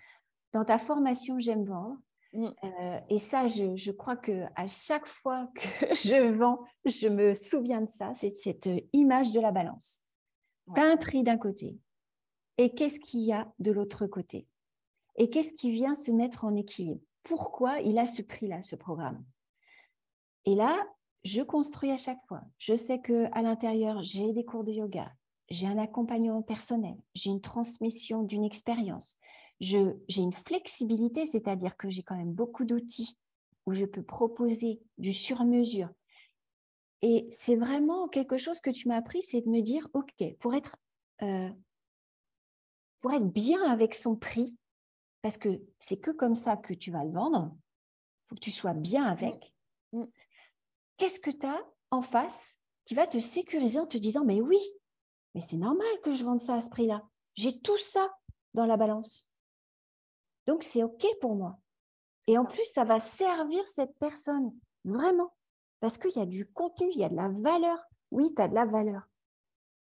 dans 0.51 0.65
ta 0.65 0.79
formation 0.79 1.39
J'aime 1.39 1.65
vendre. 1.65 1.97
Mm. 2.33 2.45
Euh, 2.63 2.99
et 3.09 3.17
ça, 3.19 3.47
je, 3.47 3.75
je, 3.75 3.91
crois 3.91 4.15
que 4.15 4.45
à 4.55 4.65
chaque 4.65 5.07
fois 5.07 5.51
que 5.53 5.61
je 5.93 6.31
vends, 6.31 6.63
je 6.85 7.07
me 7.07 7.35
souviens 7.35 7.81
de 7.81 7.91
ça. 7.91 8.13
C'est 8.15 8.35
cette 8.37 8.69
image 8.93 9.31
de 9.31 9.39
la 9.39 9.51
balance. 9.51 10.01
Tu 10.73 10.81
as 10.81 10.85
un 10.85 10.97
prix 10.97 11.23
d'un 11.23 11.37
côté. 11.37 11.77
Et 12.57 12.73
qu'est-ce 12.73 12.99
qu'il 12.99 13.21
y 13.21 13.33
a 13.33 13.51
de 13.59 13.71
l'autre 13.71 14.07
côté? 14.07 14.47
Et 15.17 15.29
qu'est-ce 15.29 15.53
qui 15.53 15.71
vient 15.71 15.95
se 15.95 16.11
mettre 16.11 16.45
en 16.45 16.55
équilibre? 16.55 17.01
Pourquoi 17.23 17.79
il 17.79 17.97
a 17.97 18.05
ce 18.05 18.21
prix-là, 18.21 18.61
ce 18.61 18.75
programme. 18.75 19.23
Et 20.45 20.55
là, 20.55 20.77
je 21.23 21.41
construis 21.41 21.91
à 21.91 21.97
chaque 21.97 22.23
fois. 22.27 22.41
Je 22.57 22.75
sais 22.75 22.99
que 22.99 23.27
à 23.31 23.41
l'intérieur, 23.41 24.01
j'ai 24.03 24.33
des 24.33 24.45
cours 24.45 24.63
de 24.63 24.71
yoga, 24.71 25.11
j'ai 25.49 25.67
un 25.67 25.77
accompagnement 25.77 26.41
personnel, 26.41 26.97
j'ai 27.13 27.29
une 27.29 27.41
transmission 27.41 28.23
d'une 28.23 28.43
expérience, 28.43 29.17
j'ai 29.59 29.93
une 30.17 30.33
flexibilité, 30.33 31.25
c'est-à-dire 31.25 31.77
que 31.77 31.89
j'ai 31.89 32.03
quand 32.03 32.15
même 32.15 32.33
beaucoup 32.33 32.65
d'outils 32.65 33.17
où 33.65 33.73
je 33.73 33.85
peux 33.85 34.03
proposer 34.03 34.81
du 34.97 35.13
sur-mesure. 35.13 35.89
Et 37.03 37.27
c'est 37.29 37.55
vraiment 37.55 38.07
quelque 38.07 38.37
chose 38.37 38.59
que 38.59 38.69
tu 38.69 38.87
m'as 38.87 38.97
appris, 38.97 39.21
c'est 39.21 39.41
de 39.41 39.49
me 39.49 39.61
dire, 39.61 39.87
OK, 39.93 40.23
pour 40.39 40.55
être, 40.55 40.77
euh, 41.21 41.49
pour 42.99 43.11
être 43.11 43.27
bien 43.27 43.63
avec 43.63 43.93
son 43.93 44.15
prix, 44.15 44.55
parce 45.21 45.37
que 45.37 45.61
c'est 45.79 45.99
que 45.99 46.11
comme 46.11 46.35
ça 46.35 46.57
que 46.57 46.73
tu 46.73 46.91
vas 46.91 47.03
le 47.03 47.11
vendre, 47.11 47.51
il 47.53 48.27
faut 48.29 48.35
que 48.35 48.41
tu 48.41 48.51
sois 48.51 48.73
bien 48.73 49.05
mmh. 49.05 49.11
avec. 49.11 49.53
Mmh. 49.93 50.03
Qu'est-ce 50.97 51.19
que 51.19 51.31
tu 51.31 51.45
as 51.45 51.61
en 51.91 52.01
face 52.01 52.59
qui 52.85 52.95
va 52.95 53.07
te 53.07 53.19
sécuriser 53.19 53.79
en 53.79 53.87
te 53.87 53.97
disant, 53.97 54.23
mais 54.25 54.41
oui, 54.41 54.59
mais 55.33 55.41
c'est 55.41 55.57
normal 55.57 55.87
que 56.03 56.11
je 56.11 56.23
vende 56.23 56.41
ça 56.41 56.55
à 56.55 56.61
ce 56.61 56.69
prix-là. 56.69 57.03
J'ai 57.35 57.59
tout 57.59 57.77
ça 57.77 58.13
dans 58.53 58.65
la 58.65 58.77
balance. 58.77 59.29
Donc, 60.47 60.63
c'est 60.63 60.83
OK 60.83 61.05
pour 61.21 61.35
moi. 61.35 61.57
Et 62.27 62.37
en 62.37 62.45
plus, 62.45 62.65
ça 62.65 62.83
va 62.83 62.99
servir 62.99 63.67
cette 63.67 63.95
personne, 63.99 64.53
vraiment. 64.83 65.33
Parce 65.79 65.97
qu'il 65.97 66.11
y 66.11 66.19
a 66.19 66.25
du 66.25 66.45
contenu, 66.51 66.89
il 66.93 66.99
y 66.99 67.03
a 67.03 67.09
de 67.09 67.15
la 67.15 67.29
valeur. 67.29 67.79
Oui, 68.11 68.33
tu 68.35 68.41
as 68.41 68.47
de 68.47 68.55
la 68.55 68.65
valeur. 68.65 69.01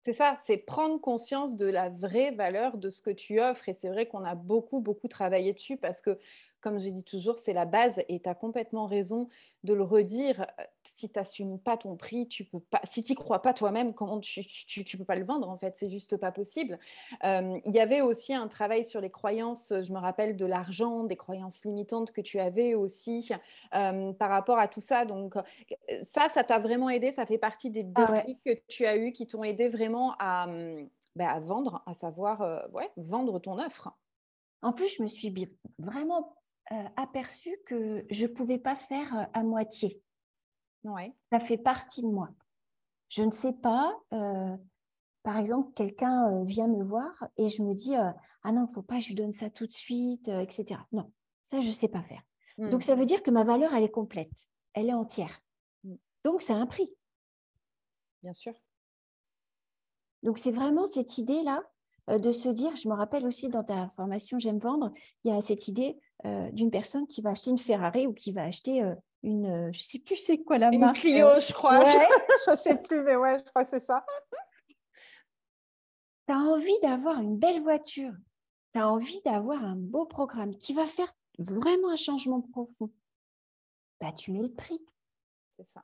C'est 0.03 0.13
ça, 0.13 0.35
c'est 0.39 0.57
prendre 0.57 0.99
conscience 0.99 1.55
de 1.55 1.67
la 1.67 1.89
vraie 1.89 2.31
valeur 2.31 2.77
de 2.77 2.89
ce 2.89 3.01
que 3.01 3.11
tu 3.11 3.39
offres. 3.39 3.69
Et 3.69 3.75
c'est 3.75 3.89
vrai 3.89 4.07
qu'on 4.07 4.23
a 4.25 4.33
beaucoup, 4.33 4.79
beaucoup 4.79 5.07
travaillé 5.07 5.53
dessus 5.53 5.77
parce 5.77 6.01
que 6.01 6.17
comme 6.61 6.79
je 6.79 6.89
dis 6.89 7.03
toujours, 7.03 7.39
c'est 7.39 7.53
la 7.53 7.65
base 7.65 8.01
et 8.07 8.19
tu 8.19 8.29
as 8.29 8.35
complètement 8.35 8.85
raison 8.85 9.27
de 9.63 9.73
le 9.73 9.83
redire. 9.83 10.41
Euh, 10.41 10.63
si 10.95 11.09
tu 11.09 11.17
n'assumes 11.17 11.59
pas 11.59 11.77
ton 11.77 11.95
prix, 11.95 12.27
tu 12.27 12.45
peux 12.45 12.59
pas. 12.59 12.79
Si 12.83 13.03
tu 13.03 13.15
crois 13.15 13.41
pas 13.41 13.53
toi-même, 13.53 13.93
comment 13.93 14.19
tu, 14.19 14.45
tu, 14.45 14.97
peux 14.97 15.05
pas 15.05 15.15
le 15.15 15.25
vendre 15.25 15.49
en 15.49 15.57
fait? 15.57 15.75
C'est 15.75 15.89
juste 15.89 16.17
pas 16.17 16.31
possible. 16.31 16.77
Euh, 17.23 17.59
il 17.65 17.73
y 17.73 17.79
avait 17.79 18.01
aussi 18.01 18.33
un 18.33 18.47
travail 18.47 18.85
sur 18.85 19.01
les 19.01 19.09
croyances. 19.09 19.73
Je 19.75 19.91
me 19.91 19.97
rappelle 19.97 20.37
de 20.37 20.45
l'argent, 20.45 21.03
des 21.03 21.15
croyances 21.15 21.65
limitantes 21.65 22.11
que 22.11 22.21
tu 22.21 22.39
avais 22.39 22.75
aussi 22.75 23.31
euh, 23.73 24.13
par 24.13 24.29
rapport 24.29 24.59
à 24.59 24.67
tout 24.67 24.81
ça. 24.81 25.05
Donc 25.05 25.35
ça, 26.01 26.29
ça 26.29 26.43
t'a 26.43 26.59
vraiment 26.59 26.89
aidé. 26.89 27.11
Ça 27.11 27.25
fait 27.25 27.39
partie 27.39 27.71
des 27.71 27.87
ah 27.95 28.11
déclics 28.11 28.43
que 28.45 28.61
tu 28.67 28.85
as 28.85 28.95
eu 28.95 29.11
qui 29.11 29.25
t'ont 29.25 29.43
aidé 29.43 29.69
vraiment 29.69 30.13
à, 30.19 30.47
bah, 31.15 31.31
à, 31.31 31.39
vendre, 31.39 31.81
à 31.87 31.95
savoir 31.95 32.69
ouais, 32.73 32.91
vendre 32.97 33.39
ton 33.39 33.57
offre. 33.57 33.91
En 34.61 34.73
plus, 34.73 34.95
je 34.97 35.03
me 35.03 35.07
suis 35.07 35.33
vraiment 35.79 36.35
euh, 36.71 36.89
aperçu 36.95 37.57
que 37.65 38.05
je 38.09 38.25
ne 38.25 38.31
pouvais 38.31 38.57
pas 38.57 38.75
faire 38.75 39.17
euh, 39.17 39.23
à 39.33 39.43
moitié. 39.43 40.01
Ouais. 40.83 41.13
Ça 41.31 41.39
fait 41.39 41.57
partie 41.57 42.01
de 42.01 42.07
moi. 42.07 42.29
Je 43.09 43.23
ne 43.23 43.31
sais 43.31 43.53
pas, 43.53 43.99
euh, 44.13 44.55
par 45.23 45.37
exemple, 45.37 45.73
quelqu'un 45.73 46.43
vient 46.45 46.67
me 46.67 46.83
voir 46.83 47.27
et 47.37 47.49
je 47.49 47.61
me 47.61 47.73
dis 47.73 47.95
Ah 47.95 48.51
non, 48.51 48.65
il 48.65 48.69
ne 48.69 48.73
faut 48.73 48.81
pas, 48.81 48.99
je 48.99 49.09
lui 49.09 49.15
donne 49.15 49.33
ça 49.33 49.49
tout 49.49 49.67
de 49.67 49.73
suite, 49.73 50.29
etc. 50.29 50.79
Non, 50.93 51.11
ça, 51.43 51.59
je 51.59 51.67
ne 51.67 51.73
sais 51.73 51.89
pas 51.89 52.03
faire. 52.03 52.23
Hmm. 52.57 52.69
Donc, 52.69 52.83
ça 52.83 52.95
veut 52.95 53.05
dire 53.05 53.21
que 53.21 53.31
ma 53.31 53.43
valeur, 53.43 53.73
elle 53.73 53.83
est 53.83 53.91
complète, 53.91 54.47
elle 54.73 54.89
est 54.89 54.93
entière. 54.93 55.41
Hmm. 55.83 55.95
Donc, 56.23 56.41
c'est 56.41 56.53
un 56.53 56.65
prix. 56.65 56.89
Bien 58.23 58.33
sûr. 58.33 58.53
Donc, 60.23 60.37
c'est 60.37 60.51
vraiment 60.51 60.85
cette 60.85 61.17
idée-là 61.17 61.63
de 62.07 62.31
se 62.31 62.49
dire, 62.49 62.75
je 62.75 62.89
me 62.89 62.93
rappelle 62.93 63.25
aussi 63.25 63.47
dans 63.49 63.63
ta 63.63 63.89
formation 63.95 64.39
J'aime 64.39 64.59
vendre, 64.59 64.91
il 65.23 65.31
y 65.31 65.35
a 65.35 65.41
cette 65.41 65.67
idée 65.67 65.99
euh, 66.25 66.51
d'une 66.51 66.69
personne 66.69 67.07
qui 67.07 67.21
va 67.21 67.31
acheter 67.31 67.49
une 67.49 67.57
Ferrari 67.57 68.05
ou 68.05 68.13
qui 68.13 68.31
va 68.31 68.43
acheter 68.43 68.83
euh, 68.83 68.93
une, 69.23 69.47
euh, 69.47 69.71
je 69.71 69.79
ne 69.79 69.83
sais 69.83 69.99
plus 69.99 70.17
c'est 70.17 70.43
quoi 70.43 70.59
la 70.59 70.69
marque. 70.69 71.03
Une 71.03 71.13
Clio, 71.13 71.27
je 71.39 71.51
crois. 71.51 71.79
je 72.45 72.51
ne 72.51 72.57
sais 72.57 72.75
plus, 72.75 73.01
mais 73.01 73.15
ouais, 73.15 73.39
je 73.39 73.43
crois 73.45 73.63
que 73.63 73.71
c'est 73.71 73.85
ça. 73.85 74.05
tu 76.27 76.33
as 76.33 76.37
envie 76.37 76.79
d'avoir 76.83 77.19
une 77.19 77.37
belle 77.37 77.63
voiture, 77.63 78.13
tu 78.73 78.79
as 78.79 78.87
envie 78.87 79.19
d'avoir 79.25 79.63
un 79.63 79.75
beau 79.75 80.05
programme 80.05 80.55
qui 80.57 80.75
va 80.75 80.85
faire 80.85 81.11
vraiment 81.39 81.89
un 81.89 81.95
changement 81.95 82.41
profond. 82.41 82.91
Bah, 83.99 84.11
tu 84.11 84.31
mets 84.31 84.43
le 84.43 84.53
prix. 84.53 84.79
C'est 85.57 85.65
ça. 85.65 85.83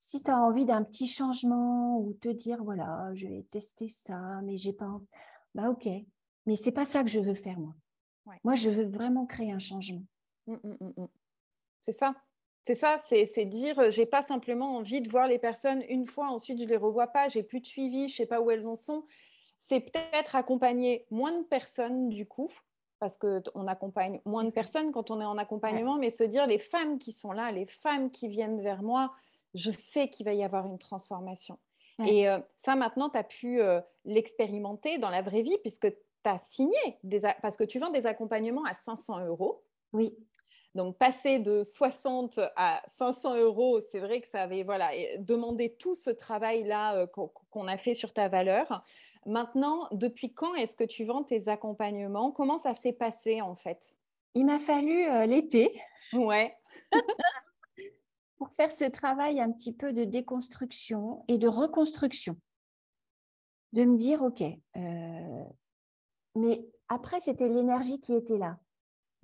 Si 0.00 0.24
tu 0.24 0.30
as 0.30 0.38
envie 0.38 0.64
d'un 0.64 0.82
petit 0.82 1.06
changement 1.06 2.00
ou 2.00 2.14
te 2.14 2.28
dire, 2.28 2.64
voilà, 2.64 3.10
je 3.14 3.28
vais 3.28 3.46
tester 3.50 3.88
ça, 3.88 4.40
mais 4.42 4.56
j'ai 4.56 4.72
pas 4.72 4.86
envie, 4.86 5.06
bah 5.58 5.70
ok. 5.70 5.88
Mais 6.46 6.54
c'est 6.54 6.70
pas 6.70 6.84
ça 6.84 7.02
que 7.02 7.10
je 7.10 7.18
veux 7.18 7.34
faire, 7.34 7.58
moi. 7.58 7.74
Moi, 8.44 8.54
je 8.54 8.70
veux 8.70 8.84
vraiment 8.84 9.26
créer 9.26 9.50
un 9.50 9.58
changement. 9.58 10.04
Mmh, 10.46 10.54
mmh, 10.62 10.92
mmh, 10.96 11.06
c'est 11.80 11.92
ça. 11.92 12.14
C'est 12.62 12.76
ça, 12.76 12.98
c'est 12.98 13.44
dire, 13.44 13.78
euh, 13.78 13.90
j'ai 13.90 14.06
pas 14.06 14.22
simplement 14.22 14.76
envie 14.76 15.00
de 15.00 15.10
voir 15.10 15.26
les 15.26 15.38
personnes 15.38 15.82
une 15.88 16.06
fois, 16.06 16.28
ensuite 16.28 16.60
je 16.60 16.66
les 16.66 16.76
revois 16.76 17.06
pas, 17.06 17.28
j'ai 17.28 17.42
plus 17.42 17.60
de 17.60 17.66
suivi, 17.66 18.08
je 18.08 18.16
sais 18.16 18.26
pas 18.26 18.40
où 18.40 18.50
elles 18.50 18.66
en 18.66 18.76
sont. 18.76 19.04
C'est 19.58 19.80
peut-être 19.80 20.36
accompagner 20.36 21.06
moins 21.10 21.32
de 21.32 21.44
personnes 21.44 22.08
du 22.08 22.26
coup, 22.26 22.50
parce 22.98 23.16
qu'on 23.16 23.66
accompagne 23.66 24.20
moins 24.26 24.44
de 24.44 24.50
personnes 24.50 24.92
quand 24.92 25.10
on 25.10 25.20
est 25.20 25.24
en 25.24 25.38
accompagnement, 25.38 25.96
mais 25.96 26.10
se 26.10 26.24
dire 26.24 26.46
les 26.46 26.58
femmes 26.58 26.98
qui 26.98 27.10
sont 27.10 27.32
là, 27.32 27.50
les 27.50 27.66
femmes 27.66 28.10
qui 28.10 28.28
viennent 28.28 28.60
vers 28.60 28.82
moi, 28.82 29.14
je 29.54 29.70
sais 29.70 30.10
qu'il 30.10 30.26
va 30.26 30.34
y 30.34 30.44
avoir 30.44 30.66
une 30.66 30.78
transformation. 30.78 31.58
Et 32.06 32.28
euh, 32.28 32.38
ça, 32.56 32.76
maintenant, 32.76 33.10
tu 33.10 33.18
as 33.18 33.24
pu 33.24 33.60
euh, 33.60 33.80
l'expérimenter 34.04 34.98
dans 34.98 35.10
la 35.10 35.22
vraie 35.22 35.42
vie, 35.42 35.56
puisque 35.62 35.90
tu 35.90 35.96
as 36.24 36.38
signé, 36.38 36.78
des, 37.02 37.20
parce 37.42 37.56
que 37.56 37.64
tu 37.64 37.78
vends 37.78 37.90
des 37.90 38.06
accompagnements 38.06 38.64
à 38.64 38.74
500 38.74 39.26
euros. 39.26 39.62
Oui. 39.92 40.16
Donc, 40.74 40.96
passer 40.96 41.38
de 41.38 41.62
60 41.62 42.38
à 42.54 42.82
500 42.86 43.36
euros, 43.36 43.80
c'est 43.80 43.98
vrai 43.98 44.20
que 44.20 44.28
ça 44.28 44.42
avait 44.42 44.62
voilà, 44.62 44.90
demandé 45.18 45.74
tout 45.74 45.94
ce 45.94 46.10
travail-là 46.10 46.96
euh, 46.96 47.06
qu'on 47.06 47.66
a 47.66 47.76
fait 47.76 47.94
sur 47.94 48.12
ta 48.12 48.28
valeur. 48.28 48.84
Maintenant, 49.26 49.88
depuis 49.90 50.32
quand 50.32 50.54
est-ce 50.54 50.76
que 50.76 50.84
tu 50.84 51.04
vends 51.04 51.24
tes 51.24 51.48
accompagnements? 51.48 52.30
Comment 52.30 52.58
ça 52.58 52.74
s'est 52.74 52.92
passé 52.92 53.40
en 53.40 53.54
fait? 53.54 53.96
Il 54.34 54.46
m'a 54.46 54.58
fallu 54.58 55.06
l'été. 55.26 55.82
Ouais. 56.12 56.54
pour 58.38 58.50
faire 58.54 58.72
ce 58.72 58.84
travail 58.84 59.40
un 59.40 59.50
petit 59.50 59.72
peu 59.72 59.92
de 59.92 60.04
déconstruction 60.04 61.24
et 61.28 61.38
de 61.38 61.48
reconstruction. 61.48 62.36
De 63.72 63.84
me 63.84 63.96
dire, 63.96 64.22
OK, 64.22 64.42
euh, 64.42 65.44
mais 66.34 66.66
après, 66.88 67.20
c'était 67.20 67.48
l'énergie 67.48 68.00
qui 68.00 68.14
était 68.14 68.38
là. 68.38 68.58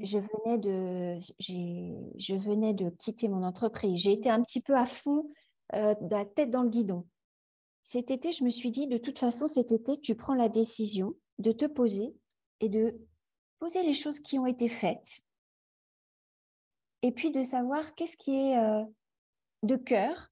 Je 0.00 0.18
venais, 0.18 0.59
de, 0.59 1.18
je 1.38 2.35
venais 2.35 2.75
de 2.75 2.90
quitter 2.90 3.28
mon 3.28 3.44
entreprise. 3.44 4.02
J'ai 4.02 4.12
été 4.12 4.28
un 4.28 4.42
petit 4.42 4.61
peu 4.61 4.76
à 4.76 4.87
fond, 4.87 5.30
euh, 5.75 5.94
la 6.11 6.25
tête 6.25 6.50
dans 6.50 6.64
le 6.64 6.68
guidon. 6.68 7.06
Cet 7.85 8.11
été, 8.11 8.33
je 8.33 8.44
me 8.44 8.50
suis 8.50 8.71
dit, 8.71 8.88
de 8.88 8.99
toute 8.99 9.18
façon, 9.18 9.47
cet 9.47 9.71
été, 9.71 10.00
tu 10.00 10.16
prends 10.16 10.35
la 10.35 10.49
décision 10.49 11.14
de 11.38 11.52
te 11.52 11.64
poser 11.66 12.14
et 12.61 12.68
de 12.68 12.99
poser 13.61 13.83
les 13.83 13.94
choses 13.94 14.18
qui 14.18 14.38
ont 14.38 14.47
été 14.47 14.68
faites. 14.68 15.21
Et 17.02 17.12
puis 17.12 17.30
de 17.30 17.42
savoir 17.42 17.94
qu'est-ce 17.94 18.16
qui 18.16 18.35
est 18.35 18.59
euh, 18.59 18.83
de 19.64 19.76
cœur 19.76 20.30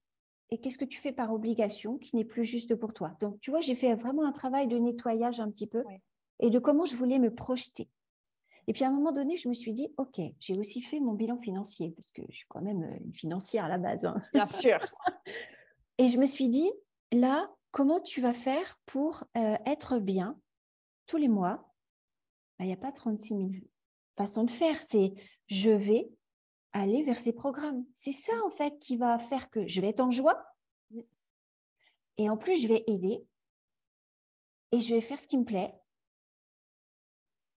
et 0.49 0.59
qu'est-ce 0.59 0.77
que 0.77 0.85
tu 0.85 0.99
fais 0.99 1.11
par 1.11 1.33
obligation 1.33 1.97
qui 1.97 2.15
n'est 2.15 2.25
plus 2.25 2.45
juste 2.45 2.75
pour 2.75 2.93
toi? 2.93 3.15
Donc, 3.19 3.39
tu 3.41 3.49
vois, 3.49 3.61
j'ai 3.61 3.75
fait 3.75 3.95
vraiment 3.95 4.25
un 4.25 4.31
travail 4.31 4.67
de 4.67 4.77
nettoyage 4.77 5.39
un 5.39 5.49
petit 5.49 5.67
peu 5.67 5.83
et 6.39 6.49
de 6.49 6.59
comment 6.59 6.85
je 6.85 6.95
voulais 6.95 7.19
me 7.19 7.33
projeter. 7.33 7.89
Et 8.67 8.73
puis 8.73 8.83
à 8.83 8.87
un 8.87 8.91
moment 8.91 9.11
donné, 9.11 9.35
je 9.35 9.49
me 9.49 9.53
suis 9.53 9.73
dit, 9.73 9.89
OK, 9.97 10.21
j'ai 10.39 10.57
aussi 10.57 10.81
fait 10.81 10.99
mon 10.99 11.13
bilan 11.13 11.37
financier, 11.37 11.91
parce 11.91 12.11
que 12.11 12.21
je 12.29 12.37
suis 12.37 12.47
quand 12.47 12.61
même 12.61 12.83
euh, 12.83 12.97
une 13.03 13.13
financière 13.13 13.65
à 13.65 13.67
la 13.67 13.77
base. 13.77 14.05
Hein. 14.05 14.21
Bien 14.33 14.45
sûr. 14.45 14.79
et 15.97 16.07
je 16.07 16.17
me 16.17 16.25
suis 16.25 16.47
dit, 16.49 16.71
là, 17.11 17.51
comment 17.71 17.99
tu 17.99 18.21
vas 18.21 18.33
faire 18.33 18.79
pour 18.85 19.25
euh, 19.35 19.57
être 19.65 19.99
bien 19.99 20.39
tous 21.07 21.17
les 21.17 21.27
mois? 21.27 21.73
Bah, 22.57 22.65
Il 22.65 22.67
n'y 22.67 22.73
a 22.73 22.77
pas 22.77 22.91
36 22.91 23.29
000 23.29 23.49
façons 24.15 24.43
de 24.43 24.51
faire. 24.51 24.81
C'est 24.81 25.13
je 25.47 25.71
vais 25.71 26.09
aller 26.73 27.03
vers 27.03 27.19
ces 27.19 27.33
programmes. 27.33 27.85
C'est 27.95 28.11
ça, 28.11 28.33
en 28.45 28.49
fait, 28.49 28.77
qui 28.79 28.97
va 28.97 29.17
faire 29.19 29.49
que 29.49 29.67
je 29.67 29.81
vais 29.81 29.89
être 29.89 30.01
en 30.01 30.11
joie. 30.11 30.45
Et 32.17 32.29
en 32.29 32.37
plus, 32.37 32.61
je 32.61 32.67
vais 32.67 32.83
aider. 32.87 33.25
Et 34.71 34.81
je 34.81 34.93
vais 34.93 35.01
faire 35.01 35.19
ce 35.19 35.27
qui 35.27 35.37
me 35.37 35.45
plaît 35.45 35.73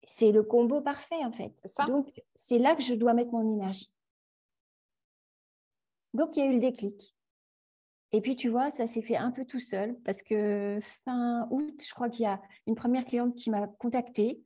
c'est 0.06 0.32
le 0.32 0.42
combo 0.42 0.80
parfait 0.80 1.24
en 1.24 1.32
fait. 1.32 1.52
Donc, 1.86 2.22
c'est 2.34 2.58
là 2.58 2.74
que 2.74 2.82
je 2.82 2.94
dois 2.94 3.14
mettre 3.14 3.32
mon 3.32 3.54
énergie. 3.54 3.90
Donc, 6.12 6.36
il 6.36 6.40
y 6.40 6.42
a 6.42 6.50
eu 6.50 6.54
le 6.54 6.60
déclic. 6.60 7.16
Et 8.12 8.20
puis, 8.20 8.36
tu 8.36 8.48
vois, 8.48 8.70
ça 8.70 8.86
s'est 8.86 9.02
fait 9.02 9.16
un 9.16 9.32
peu 9.32 9.44
tout 9.44 9.58
seul 9.58 9.98
parce 10.04 10.22
que 10.22 10.78
fin 11.04 11.48
août, 11.50 11.82
je 11.84 11.92
crois 11.92 12.08
qu'il 12.08 12.22
y 12.22 12.28
a 12.28 12.40
une 12.66 12.76
première 12.76 13.04
cliente 13.04 13.34
qui 13.34 13.50
m'a 13.50 13.66
contactée 13.66 14.40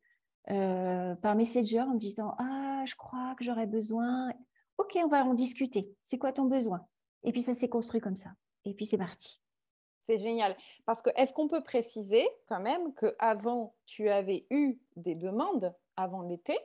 euh, 0.50 1.14
par 1.16 1.36
Messenger 1.36 1.82
en 1.82 1.94
me 1.94 1.98
disant 1.98 2.34
Ah, 2.38 2.82
je 2.86 2.94
crois 2.94 3.34
que 3.36 3.44
j'aurais 3.44 3.66
besoin. 3.66 4.30
Ok, 4.78 4.96
on 4.96 5.08
va 5.08 5.24
en 5.24 5.34
discuter. 5.34 5.92
C'est 6.04 6.18
quoi 6.18 6.32
ton 6.32 6.44
besoin? 6.44 6.86
Et 7.24 7.32
puis, 7.32 7.42
ça 7.42 7.54
s'est 7.54 7.68
construit 7.68 8.00
comme 8.00 8.16
ça. 8.16 8.30
Et 8.64 8.74
puis, 8.74 8.86
c'est 8.86 8.98
parti. 8.98 9.40
C'est 10.00 10.18
génial. 10.18 10.56
Parce 10.86 11.02
que 11.02 11.10
est-ce 11.16 11.32
qu'on 11.32 11.48
peut 11.48 11.62
préciser 11.62 12.26
quand 12.46 12.60
même 12.60 12.94
qu'avant, 12.94 13.74
tu 13.84 14.08
avais 14.08 14.46
eu 14.50 14.80
des 14.96 15.14
demandes 15.14 15.74
avant 15.96 16.22
l'été? 16.22 16.56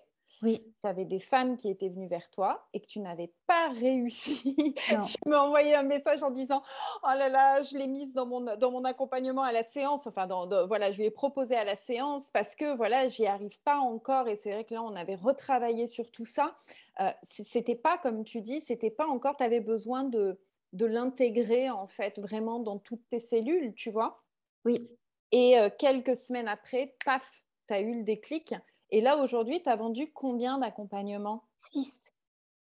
Oui. 0.41 0.73
Tu 0.79 0.87
avais 0.87 1.05
des 1.05 1.19
femmes 1.19 1.55
qui 1.55 1.69
étaient 1.69 1.89
venues 1.89 2.07
vers 2.07 2.29
toi 2.29 2.67
et 2.73 2.81
que 2.81 2.87
tu 2.87 2.99
n'avais 2.99 3.31
pas 3.47 3.69
réussi. 3.69 4.75
tu 4.75 5.15
m'as 5.25 5.39
envoyé 5.39 5.75
un 5.75 5.83
message 5.83 6.21
en 6.23 6.31
disant 6.31 6.63
Oh 7.03 7.11
là 7.17 7.29
là, 7.29 7.61
je 7.61 7.77
l'ai 7.77 7.87
mise 7.87 8.13
dans 8.13 8.25
mon, 8.25 8.41
dans 8.57 8.71
mon 8.71 8.83
accompagnement 8.83 9.43
à 9.43 9.51
la 9.51 9.63
séance. 9.63 10.05
Enfin, 10.07 10.27
dans, 10.27 10.67
voilà, 10.67 10.91
je 10.91 10.97
lui 10.97 11.05
ai 11.05 11.11
proposé 11.11 11.55
à 11.55 11.63
la 11.63 11.75
séance 11.75 12.29
parce 12.29 12.55
que 12.55 12.75
voilà, 12.75 13.07
j'y 13.07 13.25
arrive 13.25 13.59
pas 13.63 13.77
encore. 13.77 14.27
Et 14.27 14.35
c'est 14.35 14.51
vrai 14.51 14.65
que 14.65 14.73
là, 14.73 14.83
on 14.83 14.95
avait 14.95 15.15
retravaillé 15.15 15.87
sur 15.87 16.11
tout 16.11 16.25
ça. 16.25 16.55
Euh, 16.99 17.11
c'était 17.21 17.75
pas, 17.75 17.97
comme 17.97 18.23
tu 18.23 18.41
dis, 18.41 18.59
c'était 18.59 18.91
pas 18.91 19.07
encore, 19.07 19.37
tu 19.37 19.43
avais 19.43 19.61
besoin 19.61 20.03
de, 20.03 20.39
de 20.73 20.85
l'intégrer 20.85 21.69
en 21.69 21.87
fait 21.87 22.19
vraiment 22.19 22.59
dans 22.59 22.79
toutes 22.79 23.07
tes 23.09 23.19
cellules, 23.19 23.73
tu 23.75 23.91
vois? 23.91 24.23
Oui. 24.65 24.89
Et 25.31 25.57
euh, 25.57 25.69
quelques 25.75 26.15
semaines 26.15 26.47
après, 26.47 26.95
paf, 27.05 27.23
tu 27.67 27.73
as 27.73 27.81
eu 27.81 27.93
le 27.93 28.03
déclic. 28.03 28.53
Et 28.89 29.01
là, 29.01 29.17
aujourd'hui, 29.17 29.61
tu 29.61 29.69
as 29.69 29.75
vendu 29.75 30.11
combien 30.11 30.59
d'accompagnements? 30.59 31.43
Six. 31.57 32.11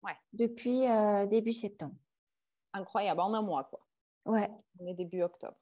Ouais. 0.03 0.17
Depuis 0.33 0.87
euh, 0.89 1.27
début 1.27 1.53
septembre. 1.53 1.95
Incroyable, 2.73 3.21
en 3.21 3.35
un 3.35 3.43
mois, 3.43 3.65
quoi. 3.65 3.81
Ouais. 4.25 4.51
On 4.81 4.87
est 4.87 4.95
début 4.95 5.23
octobre. 5.23 5.57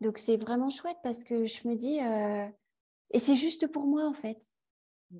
Donc, 0.00 0.18
c'est 0.18 0.36
vraiment 0.36 0.70
chouette 0.70 0.98
parce 1.02 1.24
que 1.24 1.46
je 1.46 1.66
me 1.66 1.74
dis, 1.74 2.00
euh, 2.00 2.48
et 3.10 3.18
c'est 3.18 3.36
juste 3.36 3.66
pour 3.68 3.86
moi, 3.86 4.06
en 4.06 4.12
fait. 4.12 4.52
Mm. 5.10 5.18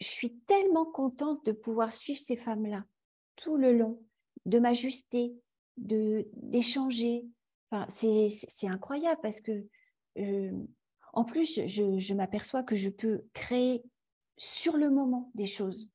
Je 0.00 0.06
suis 0.06 0.38
tellement 0.40 0.84
contente 0.84 1.44
de 1.46 1.52
pouvoir 1.52 1.92
suivre 1.92 2.20
ces 2.20 2.36
femmes-là 2.36 2.84
tout 3.40 3.56
le 3.56 3.76
long, 3.76 4.02
de 4.44 4.58
m'ajuster, 4.58 5.34
d'échanger, 5.76 7.26
c'est 7.88 8.68
incroyable 8.68 9.20
parce 9.22 9.40
que, 9.40 9.66
en 11.12 11.24
plus, 11.24 11.60
je, 11.66 12.14
m'aperçois 12.14 12.62
que 12.62 12.76
je 12.76 12.88
peux 12.88 13.22
créer 13.32 13.82
sur 14.36 14.76
le 14.76 14.90
moment 14.90 15.30
des 15.34 15.46
choses. 15.46 15.90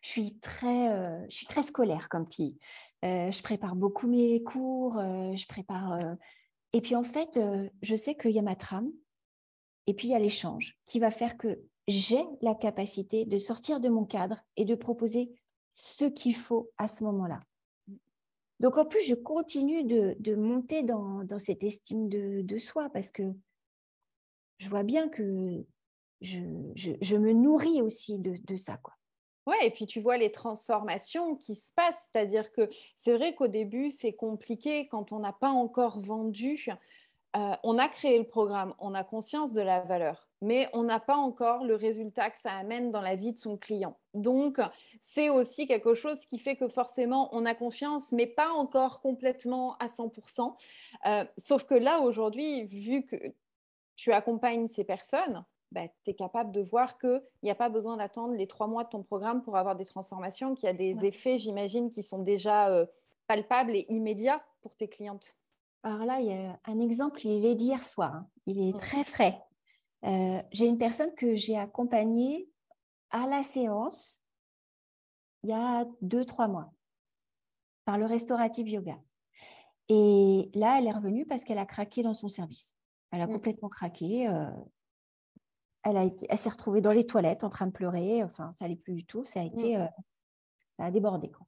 Je 0.00 0.08
suis 0.08 0.38
très, 0.38 0.88
je 1.28 1.34
suis 1.34 1.46
très 1.46 1.62
scolaire 1.62 2.08
comme 2.08 2.30
fille. 2.30 2.56
je 3.02 3.42
prépare 3.42 3.76
beaucoup 3.76 4.06
mes 4.06 4.42
cours, 4.42 4.94
je 4.94 5.46
prépare. 5.46 5.98
et 6.72 6.80
puis 6.80 6.94
en 6.94 7.04
fait, 7.04 7.38
je 7.82 7.94
sais 7.94 8.14
qu'il 8.14 8.32
y 8.32 8.38
a 8.38 8.42
ma 8.42 8.56
trame, 8.56 8.90
et 9.86 9.94
puis 9.94 10.08
il 10.08 10.10
y 10.12 10.14
a 10.14 10.18
l'échange 10.18 10.78
qui 10.86 11.00
va 11.00 11.10
faire 11.10 11.36
que 11.36 11.60
j'ai 11.88 12.24
la 12.42 12.54
capacité 12.54 13.24
de 13.24 13.38
sortir 13.38 13.80
de 13.80 13.88
mon 13.88 14.04
cadre 14.04 14.40
et 14.56 14.64
de 14.64 14.74
proposer 14.74 15.32
ce 15.72 16.04
qu'il 16.04 16.36
faut 16.36 16.70
à 16.78 16.88
ce 16.88 17.04
moment-là. 17.04 17.40
Donc 18.60 18.76
en 18.76 18.84
plus, 18.84 19.02
je 19.06 19.14
continue 19.14 19.84
de, 19.84 20.34
monter 20.34 20.82
dans, 20.82 21.26
cette 21.38 21.64
estime 21.64 22.08
de, 22.08 22.58
soi 22.58 22.90
parce 22.90 23.10
que 23.10 23.22
je 24.60 24.68
vois 24.68 24.82
bien 24.82 25.08
que 25.08 25.64
je, 26.20 27.16
me 27.16 27.32
nourris 27.32 27.80
aussi 27.80 28.18
de, 28.18 28.56
ça. 28.56 28.76
Quoi. 28.76 28.94
Ouais, 29.46 29.66
et 29.66 29.70
puis 29.70 29.86
tu 29.86 30.00
vois 30.00 30.18
les 30.18 30.30
transformations 30.30 31.34
qui 31.34 31.54
se 31.54 31.72
passent. 31.74 32.08
C'est-à-dire 32.12 32.52
que 32.52 32.68
c'est 32.96 33.16
vrai 33.16 33.34
qu'au 33.34 33.48
début, 33.48 33.90
c'est 33.90 34.12
compliqué 34.12 34.86
quand 34.86 35.12
on 35.12 35.20
n'a 35.20 35.32
pas 35.32 35.48
encore 35.48 36.00
vendu. 36.00 36.68
Euh, 37.36 37.52
on 37.62 37.78
a 37.78 37.88
créé 37.88 38.18
le 38.18 38.24
programme, 38.24 38.74
on 38.80 38.92
a 38.92 39.04
conscience 39.04 39.52
de 39.52 39.62
la 39.62 39.80
valeur, 39.80 40.28
mais 40.42 40.68
on 40.72 40.82
n'a 40.82 40.98
pas 40.98 41.16
encore 41.16 41.64
le 41.64 41.76
résultat 41.76 42.28
que 42.28 42.40
ça 42.40 42.50
amène 42.52 42.90
dans 42.90 43.00
la 43.00 43.14
vie 43.14 43.32
de 43.32 43.38
son 43.38 43.56
client. 43.56 43.96
Donc, 44.14 44.60
c'est 45.00 45.30
aussi 45.30 45.68
quelque 45.68 45.94
chose 45.94 46.26
qui 46.26 46.40
fait 46.40 46.56
que 46.56 46.68
forcément, 46.68 47.28
on 47.32 47.46
a 47.46 47.54
confiance, 47.54 48.10
mais 48.10 48.26
pas 48.26 48.50
encore 48.50 49.00
complètement 49.00 49.76
à 49.78 49.86
100%. 49.86 50.56
Euh, 51.06 51.24
sauf 51.38 51.62
que 51.62 51.76
là, 51.76 52.00
aujourd'hui, 52.00 52.64
vu 52.64 53.04
que 53.04 53.16
tu 54.00 54.12
accompagnes 54.12 54.66
ces 54.66 54.82
personnes, 54.82 55.44
bah, 55.72 55.86
tu 56.04 56.10
es 56.10 56.14
capable 56.14 56.52
de 56.52 56.62
voir 56.62 56.96
qu'il 56.96 57.22
n'y 57.42 57.50
a 57.50 57.54
pas 57.54 57.68
besoin 57.68 57.98
d'attendre 57.98 58.32
les 58.34 58.46
trois 58.46 58.66
mois 58.66 58.84
de 58.84 58.88
ton 58.88 59.02
programme 59.02 59.42
pour 59.42 59.58
avoir 59.58 59.76
des 59.76 59.84
transformations, 59.84 60.54
qu'il 60.54 60.66
y 60.66 60.70
a 60.70 60.72
des 60.72 61.04
effets, 61.04 61.36
j'imagine, 61.36 61.90
qui 61.90 62.02
sont 62.02 62.20
déjà 62.20 62.70
euh, 62.70 62.86
palpables 63.26 63.76
et 63.76 63.84
immédiats 63.90 64.42
pour 64.62 64.74
tes 64.74 64.88
clientes. 64.88 65.36
Alors 65.82 66.06
là, 66.06 66.18
il 66.18 66.28
y 66.28 66.32
a 66.32 66.58
un 66.64 66.80
exemple, 66.80 67.26
il 67.26 67.44
est 67.44 67.54
d'hier 67.54 67.84
soir. 67.84 68.14
Hein. 68.14 68.26
Il 68.46 68.58
est 68.58 68.74
mmh. 68.74 68.80
très 68.80 69.04
frais. 69.04 69.38
Euh, 70.06 70.42
j'ai 70.50 70.64
une 70.64 70.78
personne 70.78 71.14
que 71.14 71.34
j'ai 71.34 71.58
accompagnée 71.58 72.48
à 73.10 73.26
la 73.26 73.42
séance 73.42 74.24
il 75.42 75.50
y 75.50 75.52
a 75.52 75.86
deux, 76.00 76.24
trois 76.24 76.48
mois 76.48 76.72
par 77.84 77.98
le 77.98 78.06
restaurative 78.06 78.68
yoga. 78.68 78.98
Et 79.88 80.50
là, 80.54 80.78
elle 80.78 80.86
est 80.86 80.92
revenue 80.92 81.26
parce 81.26 81.44
qu'elle 81.44 81.58
a 81.58 81.66
craqué 81.66 82.02
dans 82.02 82.14
son 82.14 82.28
service. 82.28 82.76
Elle 83.10 83.20
a 83.20 83.26
mmh. 83.26 83.32
complètement 83.32 83.68
craqué. 83.68 84.28
Euh, 84.28 84.50
elle, 85.82 85.96
a 85.96 86.04
été, 86.04 86.26
elle 86.28 86.38
s'est 86.38 86.50
retrouvée 86.50 86.80
dans 86.80 86.92
les 86.92 87.06
toilettes 87.06 87.44
en 87.44 87.48
train 87.50 87.66
de 87.66 87.72
pleurer. 87.72 88.22
Enfin, 88.22 88.52
ça 88.52 88.64
n'allait 88.64 88.76
plus 88.76 88.94
du 88.94 89.04
tout. 89.04 89.24
Ça 89.24 89.40
a 89.40 89.44
été, 89.44 89.76
mmh. 89.76 89.80
euh, 89.80 89.88
ça 90.72 90.84
a 90.84 90.90
débordé. 90.90 91.30
Quoi. 91.30 91.46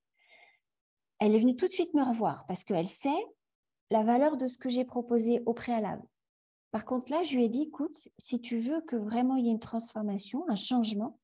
Elle 1.18 1.34
est 1.34 1.38
venue 1.38 1.56
tout 1.56 1.68
de 1.68 1.72
suite 1.72 1.94
me 1.94 2.02
revoir 2.02 2.46
parce 2.46 2.64
qu'elle 2.64 2.88
sait 2.88 3.10
la 3.90 4.02
valeur 4.02 4.36
de 4.36 4.48
ce 4.48 4.58
que 4.58 4.68
j'ai 4.68 4.84
proposé 4.84 5.42
au 5.46 5.54
préalable. 5.54 6.02
Par 6.72 6.86
contre, 6.86 7.12
là, 7.12 7.22
je 7.22 7.36
lui 7.36 7.44
ai 7.44 7.48
dit, 7.48 7.62
écoute, 7.62 8.08
si 8.18 8.40
tu 8.40 8.56
veux 8.56 8.80
que 8.80 8.96
vraiment 8.96 9.36
il 9.36 9.44
y 9.44 9.48
ait 9.48 9.52
une 9.52 9.60
transformation, 9.60 10.48
un 10.48 10.56
changement, 10.56 11.18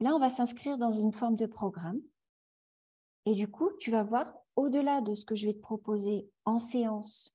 là, 0.00 0.14
on 0.14 0.18
va 0.18 0.28
s'inscrire 0.28 0.76
dans 0.76 0.92
une 0.92 1.12
forme 1.12 1.36
de 1.36 1.46
programme. 1.46 2.00
Et 3.24 3.34
du 3.34 3.48
coup, 3.48 3.70
tu 3.80 3.90
vas 3.90 4.04
voir, 4.04 4.32
au-delà 4.54 5.00
de 5.00 5.14
ce 5.14 5.24
que 5.24 5.34
je 5.34 5.46
vais 5.46 5.54
te 5.54 5.60
proposer 5.60 6.30
en 6.44 6.58
séance, 6.58 7.34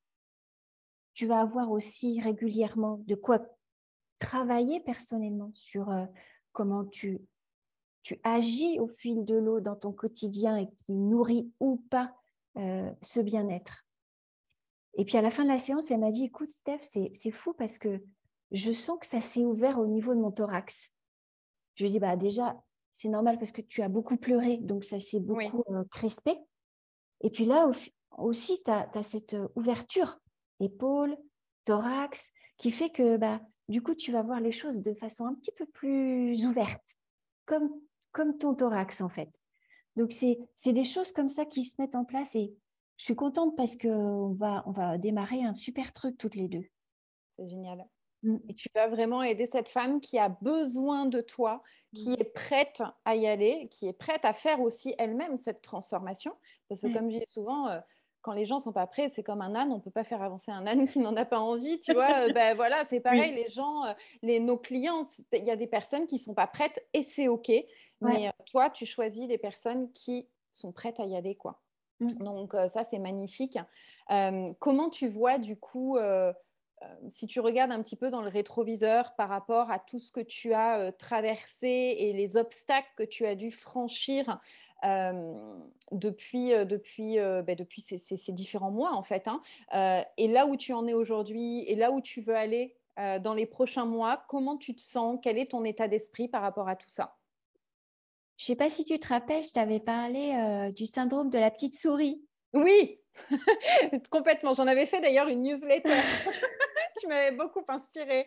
tu 1.22 1.28
vas 1.28 1.42
avoir 1.42 1.70
aussi 1.70 2.20
régulièrement 2.20 3.04
de 3.06 3.14
quoi 3.14 3.38
travailler 4.18 4.80
personnellement 4.80 5.52
sur 5.54 5.92
euh, 5.92 6.08
comment 6.52 6.84
tu, 6.84 7.22
tu 8.02 8.20
agis 8.24 8.80
au 8.80 8.88
fil 8.88 9.24
de 9.24 9.36
l'eau 9.36 9.60
dans 9.60 9.76
ton 9.76 9.92
quotidien 9.92 10.58
et 10.58 10.66
qui 10.66 10.98
nourrit 10.98 11.52
ou 11.60 11.78
pas 11.92 12.12
euh, 12.58 12.92
ce 13.04 13.20
bien-être. 13.20 13.86
Et 14.96 15.06
puis 15.06 15.16
à 15.16 15.22
la 15.22 15.30
fin 15.30 15.44
de 15.44 15.50
la 15.50 15.60
séance, 15.60 15.92
elle 15.92 16.00
m'a 16.00 16.10
dit, 16.10 16.24
écoute 16.24 16.50
Steph, 16.50 16.80
c'est 16.82 17.32
fou 17.32 17.54
parce 17.54 17.78
que 17.78 18.04
je 18.50 18.72
sens 18.72 18.98
que 18.98 19.06
ça 19.06 19.22
s'est 19.22 19.46
ouvert 19.46 19.78
au 19.78 19.86
niveau 19.86 20.16
de 20.16 20.22
mon 20.22 20.32
thorax. 20.32 20.96
Je 21.76 21.84
lui 21.84 21.90
ai 21.90 21.92
dit, 21.92 22.00
bah 22.00 22.16
déjà, 22.16 22.60
c'est 22.92 23.10
normal 23.10 23.38
parce 23.38 23.52
que 23.52 23.62
tu 23.62 23.84
as 23.84 23.90
beaucoup 23.90 24.18
pleuré, 24.18 24.58
donc 24.58 24.84
ça 24.84 25.00
s'est 25.00 25.20
beaucoup 25.20 25.64
euh, 25.70 25.84
crispé. 25.92 26.34
Et 27.20 27.30
puis 27.30 27.46
là 27.46 27.70
aussi, 28.18 28.64
tu 28.64 28.72
as, 28.72 29.04
cette 29.04 29.36
euh, 29.36 29.48
ouverture, 29.54 30.18
épaule, 30.62 31.18
thorax, 31.66 32.32
qui 32.58 32.72
fait 32.72 32.90
que 32.90 33.18
bah, 33.18 33.42
du 33.68 33.82
coup, 33.82 33.96
tu 33.96 34.12
vas 34.12 34.22
voir 34.22 34.40
les 34.40 34.52
choses 34.52 34.82
de 34.82 34.94
façon 34.94 35.26
un 35.26 35.34
petit 35.34 35.52
peu 35.52 35.66
plus 35.66 36.46
ouverte, 36.46 36.98
comme, 37.46 37.70
comme 38.12 38.38
ton 38.38 38.54
thorax 38.54 39.02
en 39.02 39.10
fait. 39.10 39.30
Donc, 39.96 40.14
c'est 40.14 40.74
des 40.74 40.84
choses 40.84 41.12
comme 41.12 41.30
ça 41.30 41.46
qui 41.46 41.64
se 41.64 41.82
mettent 41.82 41.96
en 41.96 42.06
place 42.06 42.36
et 42.36 42.54
je 42.98 43.06
suis 43.06 43.16
contente 43.16 43.56
parce 43.58 43.76
qu'on 43.78 44.34
va, 44.34 44.64
on 44.66 44.72
va 44.72 44.98
démarrer 44.98 45.44
un 45.44 45.54
super 45.54 45.92
truc 45.92 46.18
toutes 46.18 46.36
les 46.36 46.48
deux. 46.48 46.66
C'est 47.38 47.48
génial. 47.48 47.86
Mm. 48.24 48.38
Et 48.48 48.54
tu 48.54 48.70
vas 48.76 48.88
vraiment 48.88 49.24
aider 49.24 49.46
cette 49.46 49.70
femme 49.70 50.00
qui 50.00 50.18
a 50.18 50.30
besoin 50.30 51.06
de 51.06 51.22
toi, 51.22 51.62
qui 51.94 52.12
mm. 52.12 52.18
est 52.20 52.34
prête 52.34 52.84
à 53.06 53.16
y 53.16 53.28
aller, 53.28 53.68
qui 53.72 53.88
est 53.88 53.94
prête 53.94 54.24
à 54.24 54.34
faire 54.34 54.62
aussi 54.62 54.94
elle-même 54.98 55.38
cette 55.38 55.62
transformation. 55.62 56.34
Parce 56.70 56.82
que 56.82 56.94
comme 56.94 57.10
je 57.12 57.18
dis 57.18 57.32
souvent, 57.32 57.68
euh, 57.70 57.80
quand 58.22 58.34
les 58.34 58.46
gens 58.46 58.60
sont 58.60 58.72
pas 58.72 58.88
prêts, 58.88 59.10
c'est 59.10 59.24
comme 59.24 59.42
un 59.42 59.56
âne, 59.56 59.72
on 59.72 59.80
peut 59.80 59.92
pas 59.92 60.04
faire 60.04 60.22
avancer 60.22 60.52
un 60.52 60.66
âne 60.68 60.86
qui 60.88 61.00
n'en 61.00 61.16
a 61.16 61.26
pas 61.26 61.40
envie, 61.40 61.80
tu 61.80 61.94
vois. 61.94 62.28
Euh, 62.28 62.34
ben 62.34 62.56
voilà, 62.56 62.86
c'est 62.86 63.00
pareil, 63.00 63.34
les 63.34 63.50
gens, 63.50 63.86
euh, 63.86 63.94
les, 64.22 64.40
nos 64.40 64.58
clients, 64.58 65.04
il 65.34 65.44
y 65.44 65.52
a 65.52 65.56
des 65.56 65.68
personnes 65.68 66.08
qui 66.08 66.20
sont 66.20 66.34
pas 66.34 66.48
prêtes 66.48 66.86
et 66.94 67.04
c'est 67.04 67.28
ok. 67.28 67.52
Mais 68.04 68.32
toi, 68.48 68.72
tu 68.72 68.88
choisis 68.88 69.28
les 69.28 69.38
personnes 69.38 69.92
qui 69.92 70.28
sont 70.52 70.72
prêtes 70.72 71.00
à 71.00 71.06
y 71.06 71.16
aller, 71.16 71.36
quoi. 71.36 71.62
Mmh. 72.00 72.08
Donc 72.24 72.56
ça, 72.68 72.84
c'est 72.84 72.98
magnifique. 72.98 73.60
comment 74.58 74.90
tu 74.90 75.08
vois 75.08 75.38
du 75.38 75.56
coup, 75.56 76.00
si 77.10 77.28
tu 77.28 77.40
regardes 77.40 77.72
un 77.72 77.84
petit 77.84 77.96
peu 77.96 78.10
dans 78.10 78.24
le 78.24 78.28
rétroviseur 78.28 79.14
par 79.14 79.30
rapport 79.30 79.70
à 79.70 79.78
tout 79.78 80.00
ce 80.00 80.12
que 80.12 80.20
tu 80.20 80.56
as 80.56 80.92
traversé 80.94 81.68
et 81.68 82.12
les 82.14 82.38
obstacles 82.38 82.90
que 82.98 83.04
tu 83.04 83.28
as 83.28 83.36
dû 83.36 83.52
franchir 83.52 84.40
depuis, 85.92 86.50
depuis, 86.66 87.18
bah, 87.18 87.56
depuis 87.56 87.82
ces, 87.82 88.32
différents 88.32 88.72
mois 88.72 88.94
en 88.94 89.04
fait, 89.04 89.28
hein, 89.28 89.42
et 90.18 90.28
là 90.28 90.48
où 90.48 90.56
tu 90.56 90.74
en 90.74 90.88
es 90.88 90.94
aujourd'hui 90.94 91.64
et 91.68 91.76
là 91.76 91.92
où 91.92 92.02
tu 92.02 92.22
veux 92.22 92.36
aller 92.36 92.76
dans 92.98 93.34
les 93.34 93.46
prochains 93.46 93.86
mois, 93.86 94.24
comment 94.28 94.58
tu 94.58 94.76
te 94.76 94.82
sens? 94.82 95.20
Quel 95.22 95.38
est 95.38 95.52
ton 95.52 95.64
état 95.64 95.88
d'esprit 95.88 96.28
par 96.28 96.42
rapport 96.42 96.70
à 96.70 96.76
tout 96.76 96.90
ça? 96.90 97.16
Je 98.42 98.46
ne 98.46 98.48
sais 98.48 98.56
pas 98.56 98.72
si 98.72 98.84
tu 98.84 99.00
te 99.00 99.08
rappelles, 99.08 99.44
je 99.44 99.54
t'avais 99.54 99.80
parlé 99.80 100.34
euh, 100.34 100.72
du 100.72 100.88
syndrome 100.88 101.30
de 101.30 101.38
la 101.38 101.52
petite 101.52 101.76
souris. 101.76 102.26
Oui, 102.54 103.00
complètement. 104.10 104.56
J'en 104.56 104.66
avais 104.66 104.88
fait 104.88 105.00
d'ailleurs 105.00 105.28
une 105.28 105.44
newsletter. 105.44 105.92
tu 107.00 107.06
m'avais 107.06 107.38
beaucoup 107.38 107.64
inspirée. 107.68 108.26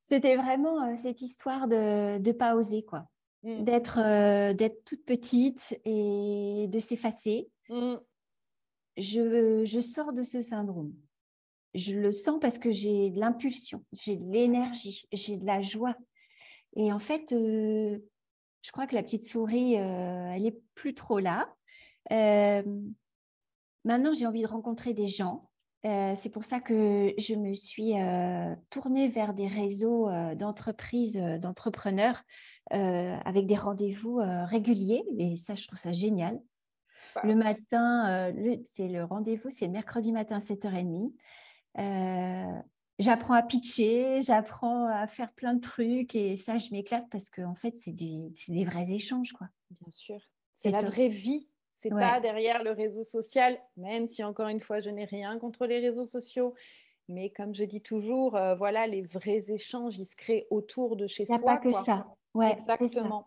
C'était 0.00 0.36
vraiment 0.36 0.88
euh, 0.88 0.96
cette 0.96 1.20
histoire 1.20 1.68
de 1.68 2.16
ne 2.16 2.32
pas 2.32 2.54
oser, 2.54 2.82
quoi. 2.82 3.09
Mm. 3.42 3.64
Euh, 3.96 4.52
d'être 4.52 4.84
toute 4.84 5.04
petite 5.04 5.80
et 5.84 6.66
de 6.68 6.78
s'effacer. 6.78 7.48
Mm. 7.68 7.96
Je, 8.96 9.64
je 9.64 9.80
sors 9.80 10.12
de 10.12 10.22
ce 10.22 10.42
syndrome. 10.42 10.94
Je 11.74 11.94
le 11.94 12.12
sens 12.12 12.38
parce 12.40 12.58
que 12.58 12.70
j'ai 12.70 13.10
de 13.10 13.20
l'impulsion, 13.20 13.84
j'ai 13.92 14.16
de 14.16 14.32
l'énergie, 14.32 15.06
j'ai 15.12 15.36
de 15.36 15.46
la 15.46 15.62
joie. 15.62 15.94
Et 16.74 16.92
en 16.92 16.98
fait, 16.98 17.30
je 17.30 18.00
crois 18.72 18.88
que 18.88 18.94
la 18.96 19.04
petite 19.04 19.24
souris, 19.24 19.74
elle 19.74 20.42
n'est 20.42 20.58
plus 20.74 20.94
trop 20.94 21.20
là. 21.20 21.54
maintenant, 23.84 24.12
j'ai 24.12 24.26
envie 24.26 24.42
de 24.42 24.48
rencontrer 24.48 24.94
des 24.94 25.06
gens. 25.06 25.49
C'est 25.82 26.30
pour 26.32 26.44
ça 26.44 26.60
que 26.60 27.14
je 27.18 27.34
me 27.34 27.52
suis 27.54 27.94
tournée 28.70 29.08
vers 29.08 29.34
des 29.34 29.48
réseaux 29.48 30.08
d'entreprises, 30.34 31.16
d'entrepreneurs 31.40 32.22
avec 32.70 33.46
des 33.46 33.56
rendez-vous 33.56 34.20
réguliers. 34.44 35.04
Et 35.18 35.36
ça, 35.36 35.54
je 35.54 35.66
trouve 35.66 35.78
ça 35.78 35.92
génial. 35.92 36.40
Le 37.24 37.34
matin, 37.34 38.32
c'est 38.64 38.88
le 38.88 39.04
rendez-vous, 39.04 39.50
c'est 39.50 39.66
le 39.66 39.72
mercredi 39.72 40.12
matin 40.12 40.36
à 40.36 40.40
7h30 40.40 41.12
j'apprends 43.00 43.34
à 43.34 43.42
pitcher, 43.42 44.20
j'apprends 44.20 44.86
à 44.86 45.06
faire 45.06 45.32
plein 45.32 45.54
de 45.54 45.60
trucs 45.60 46.14
et 46.14 46.36
ça, 46.36 46.58
je 46.58 46.70
m'éclate 46.70 47.08
parce 47.10 47.30
que 47.30 47.42
en 47.42 47.54
fait, 47.54 47.74
c'est 47.74 47.92
des 47.92 48.64
vrais 48.64 48.92
échanges. 48.92 49.32
Quoi. 49.32 49.48
Bien 49.70 49.90
sûr. 49.90 50.18
C'est 50.54 50.70
la 50.70 50.80
vraie 50.80 51.08
vie. 51.08 51.48
C'est 51.80 51.88
pas 51.88 52.20
derrière 52.20 52.62
le 52.62 52.72
réseau 52.72 53.04
social, 53.04 53.58
même 53.78 54.06
si 54.06 54.22
encore 54.22 54.48
une 54.48 54.60
fois, 54.60 54.80
je 54.80 54.90
n'ai 54.90 55.06
rien 55.06 55.38
contre 55.38 55.64
les 55.64 55.78
réseaux 55.78 56.04
sociaux. 56.04 56.54
Mais 57.08 57.30
comme 57.30 57.54
je 57.54 57.64
dis 57.64 57.80
toujours, 57.80 58.36
euh, 58.36 58.54
voilà, 58.54 58.86
les 58.86 59.00
vrais 59.00 59.50
échanges, 59.50 59.98
ils 59.98 60.04
se 60.04 60.14
créent 60.14 60.46
autour 60.50 60.94
de 60.94 61.06
chez 61.06 61.24
soi. 61.24 61.36
Il 61.36 61.42
n'y 61.42 61.48
a 61.48 61.52
pas 61.52 61.58
que 61.58 61.72
ça. 61.72 62.06
Ouais, 62.34 62.52
Exactement. 62.52 63.26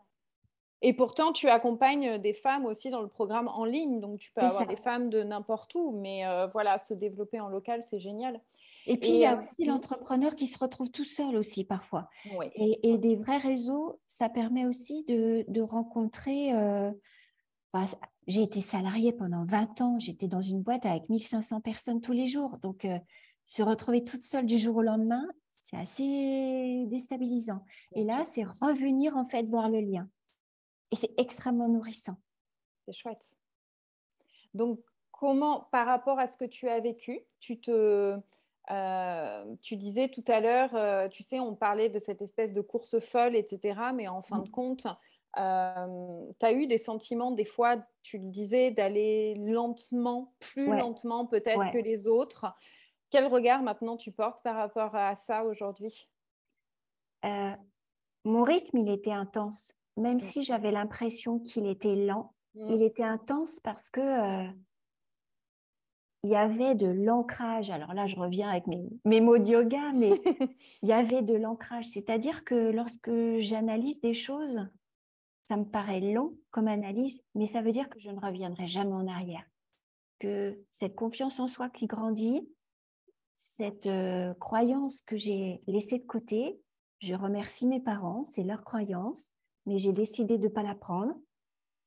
Et 0.86 0.94
pourtant, 0.94 1.32
tu 1.32 1.48
accompagnes 1.48 2.18
des 2.20 2.34
femmes 2.34 2.66
aussi 2.66 2.89
dans 2.89 3.02
le 3.02 3.08
programme 3.08 3.48
en 3.48 3.66
ligne. 3.66 4.00
Donc, 4.02 4.20
tu 4.20 4.32
peux 4.34 4.42
avoir 4.42 4.68
des 4.68 4.76
femmes 4.76 5.10
de 5.10 5.24
n'importe 5.24 5.74
où. 5.76 5.92
Mais 5.92 6.28
euh, 6.28 6.48
voilà, 6.48 6.78
se 6.78 6.94
développer 6.94 7.39
en 7.39 7.48
local, 7.48 7.82
c'est 7.82 8.00
génial. 8.00 8.39
Et 8.86 8.98
puis, 8.98 9.10
il 9.10 9.20
y 9.20 9.26
a 9.26 9.38
aussi 9.38 9.66
l'entrepreneur 9.66 10.36
qui 10.36 10.46
se 10.46 10.60
retrouve 10.60 10.92
tout 10.92 11.06
seul 11.06 11.38
aussi 11.38 11.63
parfois. 11.63 12.10
Et, 12.56 12.98
des 12.98 13.16
vrais 13.16 13.38
réseaux, 13.38 14.00
ça 14.06 14.30
permet 14.30 14.66
aussi 14.66 15.06
de, 15.06 15.62
rencontrer... 15.62 16.54
Euh, 16.54 16.92
bah, 17.72 17.86
j'ai 18.28 18.42
été 18.42 18.62
salariée 18.62 19.14
pendant 19.14 19.46
20 19.46 19.82
ans, 19.82 20.00
j'étais 20.00 20.28
dans 20.28 20.42
une 20.42 20.62
boîte 20.62 20.86
avec 20.86 21.10
1500 21.10 21.62
personnes 21.62 22.02
tous 22.02 22.14
les 22.14 22.28
jours. 22.28 22.58
Donc, 22.60 22.86
euh, 22.86 23.00
se 23.46 23.64
retrouver 23.64 24.04
toute 24.04 24.22
seule 24.22 24.46
du 24.46 24.58
jour 24.58 24.78
au 24.78 24.82
lendemain, 24.82 25.28
c'est 25.52 25.78
assez 25.78 26.86
déstabilisant. 26.88 27.64
et 27.94 28.04
là, 28.04 28.24
c'est 28.26 28.44
revenir 28.44 29.16
en 29.18 29.26
fait 29.26 29.44
voir 29.44 29.70
le 29.70 29.80
lien. 29.80 30.10
Et 30.92 30.96
c'est 30.96 31.14
extrêmement 31.20 31.70
nourrissant. 31.70 32.18
C'est 32.86 32.94
chouette. 32.94 33.32
Donc, 34.54 34.80
comment, 35.12 35.62
par 35.72 35.88
rapport 35.88 36.20
à 36.20 36.28
ce 36.28 36.38
que 36.38 36.46
tu 36.46 36.68
as 36.68 36.80
vécu, 36.80 37.22
tu 37.40 37.60
te, 37.60 38.20
euh, 38.72 39.56
tu 39.62 39.76
disais 39.76 40.10
tout 40.10 40.24
à 40.28 40.40
l'heure, 40.40 40.76
euh, 40.76 41.08
tu 41.08 41.24
sais, 41.24 41.40
on 41.40 41.56
parlait 41.56 41.90
de 41.90 42.00
cette 42.00 42.22
espèce 42.22 42.54
de 42.54 42.62
course 42.62 43.00
folle, 43.00 43.36
etc. 43.36 43.80
Mais 43.96 44.08
en 44.08 44.22
fin 44.22 44.40
de 44.40 44.48
mmh. 44.48 44.52
compte, 44.52 44.88
euh, 45.38 46.32
tu 46.39 46.46
as 46.46 46.54
eu 46.54 46.67
des 46.67 46.78
sentiments, 46.78 47.32
des 47.32 47.46
fois, 47.46 47.78
tu 48.02 48.17
le 48.17 48.26
disais, 48.26 48.72
d'aller 48.72 49.36
lentement, 49.36 50.34
plus 50.39 50.67
lentement 50.67 51.26
peut-être 51.26 51.72
que 51.72 51.78
les 51.78 52.08
autres. 52.08 52.46
Quel 53.10 53.28
regard 53.28 53.62
maintenant 53.62 53.98
tu 53.98 54.12
portes 54.12 54.43
par 54.43 54.56
rapport 54.56 54.96
à 54.96 55.15
ça 55.15 55.43
aujourd'hui? 55.43 56.08
Mon 58.26 58.43
rythme, 58.43 58.78
il 58.78 58.89
était 58.89 59.12
intense. 59.12 59.76
Même 59.98 60.17
mmh. 60.17 60.22
si 60.22 60.43
j'avais 60.43 60.72
l'impression 60.72 61.39
qu'il 61.39 61.67
était 61.67 61.96
lent, 61.96 62.34
mmh. 62.56 62.69
il 62.72 62.84
était 62.84 63.04
intense 63.04 63.60
parce 63.60 63.89
que 63.89 64.48
il 66.24 66.30
y 66.30 66.36
avait 66.36 66.74
de 66.74 66.88
l'ancrage. 66.88 67.69
Alors 67.69 67.93
là, 67.93 68.08
je 68.08 68.15
reviens 68.15 68.50
avec 68.50 68.65
mes, 68.67 69.22
mots 69.22 69.38
de 69.38 69.46
yoga, 69.46 69.91
mais 69.93 70.22
il 70.82 70.89
y 70.89 70.93
avait 70.93 71.22
de 71.22 71.36
l'ancrage. 71.36 71.86
C'est-à-dire 71.86 72.46
que 72.46 72.72
lorsque 72.72 73.12
j'analyse 73.39 74.00
des 74.00 74.13
choses, 74.13 74.60
ça 75.49 75.58
me 75.58 75.65
paraît 75.65 75.99
long 75.99 76.38
comme 76.51 76.67
analyse, 76.67 77.23
mais 77.36 77.45
ça 77.45 77.62
veut 77.62 77.71
dire 77.71 77.89
que 77.89 77.99
je 77.99 78.10
ne 78.10 78.19
reviendrai 78.19 78.67
jamais 78.67 78.93
en 78.93 79.08
arrière. 79.08 79.45
Que 80.19 80.60
cette 80.71 80.95
confiance 80.95 81.39
en 81.39 81.47
soi 81.47 81.69
qui 81.69 81.86
grandit, 81.86 82.47
cette 83.34 83.88
euh, 83.88 84.34
croyance 84.36 85.01
que 85.01 85.17
j'ai 85.17 85.62
laissée 85.67 85.99
de 85.99 86.06
côté, 86.06 86.60
je 86.99 87.15
remercie 87.15 87.67
mes 87.67 87.82
parents, 87.82 88.23
c'est 88.23 88.43
leur 88.43 88.63
croyance, 88.63 89.32
mais 89.65 89.77
j'ai 89.77 89.91
décidé 89.91 90.38
de 90.38 90.43
ne 90.43 90.53
pas 90.53 90.63
la 90.63 90.75
prendre. 90.75 91.13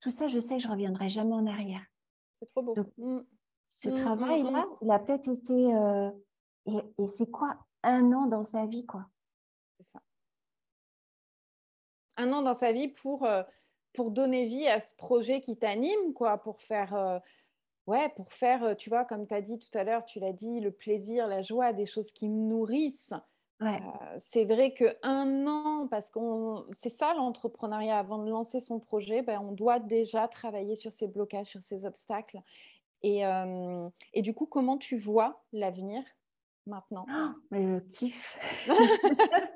Tout 0.00 0.10
ça, 0.10 0.28
je 0.28 0.38
sais 0.38 0.56
que 0.56 0.62
je 0.62 0.68
ne 0.68 0.72
reviendrai 0.72 1.08
jamais 1.08 1.34
en 1.34 1.46
arrière. 1.46 1.84
C'est 2.34 2.46
trop 2.46 2.62
beau. 2.62 2.74
Mmh. 2.98 3.20
Ce 3.70 3.88
mmh, 3.88 3.92
mmh, 3.92 3.94
travail-là, 3.94 4.66
mmh. 4.66 4.76
il 4.82 4.90
a 4.90 4.98
peut-être 4.98 5.28
été. 5.28 5.74
Euh, 5.74 6.10
et, 6.98 7.06
c'est 7.06 7.30
quoi 7.30 7.56
Un 7.82 8.12
an 8.12 8.26
dans 8.26 8.42
sa 8.42 8.66
vie, 8.66 8.84
quoi? 8.84 9.06
C'est 9.78 9.86
ça. 9.86 10.00
Un 12.16 12.32
an 12.32 12.42
dans 12.42 12.54
sa 12.54 12.72
vie 12.72 12.88
pour, 12.88 13.24
euh, 13.24 13.42
pour 13.92 14.10
donner 14.10 14.46
vie 14.46 14.66
à 14.66 14.80
ce 14.80 14.94
projet 14.94 15.40
qui 15.40 15.56
t'anime, 15.56 16.12
quoi, 16.14 16.38
pour 16.38 16.60
faire. 16.60 16.94
Euh, 16.94 17.18
ouais, 17.86 18.08
pour 18.16 18.32
faire, 18.32 18.76
tu 18.76 18.90
vois, 18.90 19.04
comme 19.04 19.26
tu 19.26 19.34
as 19.34 19.42
dit 19.42 19.58
tout 19.58 19.76
à 19.78 19.84
l'heure, 19.84 20.04
tu 20.04 20.20
l'as 20.20 20.32
dit, 20.32 20.60
le 20.60 20.70
plaisir, 20.70 21.26
la 21.26 21.42
joie, 21.42 21.72
des 21.72 21.86
choses 21.86 22.12
qui 22.12 22.28
me 22.28 22.48
nourrissent. 22.48 23.14
Ouais. 23.58 23.80
c'est 24.18 24.44
vrai 24.44 24.74
qu'un 24.74 25.46
an, 25.46 25.88
parce 25.88 26.10
qu'on, 26.10 26.66
c'est 26.72 26.90
ça 26.90 27.14
l'entrepreneuriat, 27.14 27.98
avant 27.98 28.22
de 28.22 28.28
lancer 28.30 28.60
son 28.60 28.78
projet, 28.78 29.22
ben, 29.22 29.40
on 29.40 29.52
doit 29.52 29.78
déjà 29.78 30.28
travailler 30.28 30.74
sur 30.74 30.92
ses 30.92 31.08
blocages, 31.08 31.46
sur 31.46 31.62
ses 31.62 31.86
obstacles. 31.86 32.40
Et, 33.02 33.22
et, 34.12 34.22
du 34.22 34.34
coup, 34.34 34.44
comment 34.44 34.76
tu 34.76 34.98
vois 34.98 35.42
l'avenir 35.52 36.02
maintenant? 36.66 37.06
Oh, 37.50 37.54
Le 37.54 37.80
kiff. 37.80 38.38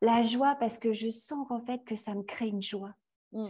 la 0.00 0.22
joie, 0.22 0.54
parce 0.56 0.78
que 0.78 0.92
je 0.92 1.08
sens 1.08 1.46
en 1.50 1.60
fait 1.60 1.84
que 1.84 1.94
ça 1.94 2.14
me 2.14 2.22
crée 2.22 2.48
une 2.48 2.62
joie. 2.62 2.94
Mmh. 3.32 3.48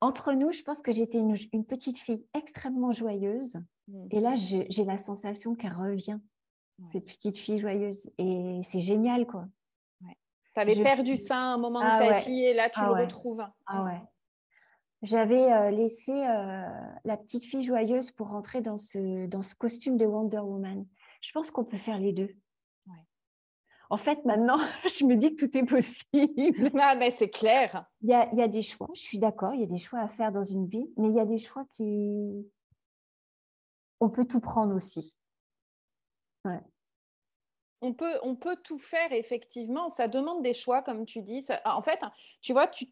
Entre 0.00 0.32
nous, 0.32 0.52
je 0.52 0.62
pense 0.62 0.82
que 0.82 0.92
j'étais 0.92 1.18
une, 1.18 1.64
petite 1.64 1.98
fille 1.98 2.24
extrêmement 2.34 2.92
joyeuse. 2.92 3.56
Mmh. 3.88 4.06
Et 4.10 4.20
là, 4.20 4.34
j'ai 4.36 4.84
la 4.84 4.98
sensation 4.98 5.54
qu'elle 5.54 5.72
revient, 5.72 6.18
cette 6.92 7.04
petite 7.04 7.38
fille 7.38 7.60
joyeuse. 7.60 8.10
Et 8.18 8.60
c'est 8.62 8.80
génial, 8.80 9.26
quoi. 9.26 9.46
Tu 10.02 10.60
avais 10.60 10.82
perdu 10.82 11.18
ça 11.18 11.36
à 11.36 11.38
un 11.38 11.58
moment 11.58 11.80
de 11.80 11.86
ah 11.86 11.98
ta 11.98 12.18
vie 12.20 12.44
et 12.44 12.54
là, 12.54 12.70
tu 12.70 12.80
ah 12.80 12.86
le 12.86 13.02
retrouves. 13.02 13.44
Ah 13.66 13.84
ouais. 13.84 14.00
J'avais 15.02 15.52
euh, 15.52 15.70
laissé 15.70 16.12
euh, 16.12 16.66
la 17.04 17.16
petite 17.18 17.44
fille 17.44 17.62
joyeuse 17.62 18.10
pour 18.10 18.30
rentrer 18.30 18.62
dans 18.62 18.78
ce, 18.78 19.26
dans 19.26 19.42
ce 19.42 19.54
costume 19.54 19.98
de 19.98 20.06
Wonder 20.06 20.38
Woman. 20.38 20.86
Je 21.20 21.30
pense 21.32 21.50
qu'on 21.50 21.64
peut 21.64 21.76
faire 21.76 21.98
les 21.98 22.12
deux. 22.14 22.34
En 23.88 23.96
fait, 23.96 24.24
maintenant, 24.24 24.58
je 24.84 25.04
me 25.04 25.16
dis 25.16 25.34
que 25.34 25.46
tout 25.46 25.56
est 25.56 25.64
possible. 25.64 26.70
Ah, 26.78 26.94
mais 26.94 27.10
c'est 27.10 27.30
clair. 27.30 27.86
Il 28.02 28.10
y, 28.10 28.14
a, 28.14 28.28
il 28.32 28.38
y 28.38 28.42
a 28.42 28.48
des 28.48 28.62
choix, 28.62 28.88
je 28.94 29.00
suis 29.00 29.18
d'accord, 29.18 29.54
il 29.54 29.60
y 29.60 29.64
a 29.64 29.68
des 29.68 29.78
choix 29.78 30.00
à 30.00 30.08
faire 30.08 30.32
dans 30.32 30.42
une 30.42 30.66
vie, 30.66 30.86
mais 30.96 31.08
il 31.08 31.14
y 31.14 31.20
a 31.20 31.26
des 31.26 31.38
choix 31.38 31.64
qui... 31.72 32.46
On 34.00 34.10
peut 34.10 34.26
tout 34.26 34.40
prendre 34.40 34.74
aussi. 34.74 35.16
Ouais. 36.44 36.60
On 37.80 37.94
peut, 37.94 38.18
on 38.22 38.36
peut 38.36 38.56
tout 38.62 38.78
faire, 38.78 39.12
effectivement. 39.12 39.88
Ça 39.88 40.08
demande 40.08 40.42
des 40.42 40.54
choix, 40.54 40.82
comme 40.82 41.04
tu 41.06 41.22
dis. 41.22 41.46
en 41.64 41.82
fait, 41.82 42.00
tu 42.40 42.52
vois, 42.52 42.68
tu, 42.68 42.86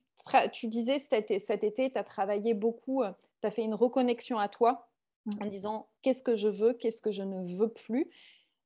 tu 0.53 0.67
disais 0.69 0.99
cet, 0.99 1.31
été, 1.31 1.91
tu 1.91 1.99
as 1.99 2.05
travaillé 2.05 2.55
beaucoup, 2.55 3.03
euh, 3.03 3.13
tu 3.41 3.47
as 3.47 3.51
fait 3.51 3.63
une 3.63 3.75
reconnexion 3.75 4.39
à 4.39 4.49
toi 4.49 4.89
mmh. 5.27 5.43
en 5.43 5.47
disant 5.47 5.89
qu'est-ce 6.03 6.23
que 6.23 6.37
je 6.37 6.49
veux, 6.49 6.75
qu'est-ce 6.75 7.03
que 7.03 7.11
je 7.11 7.23
ne 7.23 7.57
veux 7.57 7.69
plus? 7.69 8.11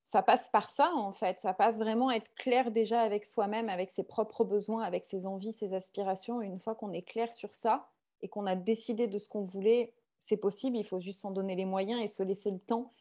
Ça 0.09 0.23
passe 0.23 0.49
par 0.49 0.71
ça, 0.71 0.90
en 0.94 1.12
fait. 1.12 1.38
Ça 1.38 1.53
passe 1.53 1.77
vraiment 1.77 2.09
à 2.09 2.14
être 2.14 2.35
clair 2.35 2.71
déjà 2.71 3.03
avec 3.03 3.27
soi-même, 3.27 3.68
avec 3.68 3.90
ses 3.90 4.05
propres 4.05 4.42
besoins, 4.42 4.83
avec 4.83 5.05
ses 5.05 5.27
envies, 5.27 5.53
ses 5.53 5.75
aspirations. 5.75 6.40
une 6.40 6.61
fois 6.61 6.75
qu'on 6.75 6.94
est 6.94 7.03
clair 7.03 7.31
sur 7.31 7.53
ça 7.53 7.90
et 8.23 8.29
qu'on 8.29 8.47
a 8.47 8.57
décidé 8.57 9.07
de 9.07 9.18
ce 9.18 9.29
qu'on 9.29 9.44
voulait, 9.44 9.92
c'est 10.18 10.38
possible. 10.38 10.79
Il 10.79 10.87
faut 10.87 10.99
juste 10.99 11.21
s'en 11.21 11.31
donner 11.31 11.57
les 11.57 11.66
moyens 11.66 12.01
et 12.01 12.07
se 12.07 12.23
laisser 12.23 12.51
le 12.51 12.59
temps. 12.59 12.94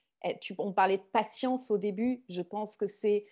on 0.57 0.73
parlait 0.73 0.97
de 0.97 1.03
patience 1.13 1.71
au 1.71 1.77
début. 1.77 2.25
Je 2.27 2.41
pense 2.41 2.75
que 2.75 2.87
c'est 2.87 3.25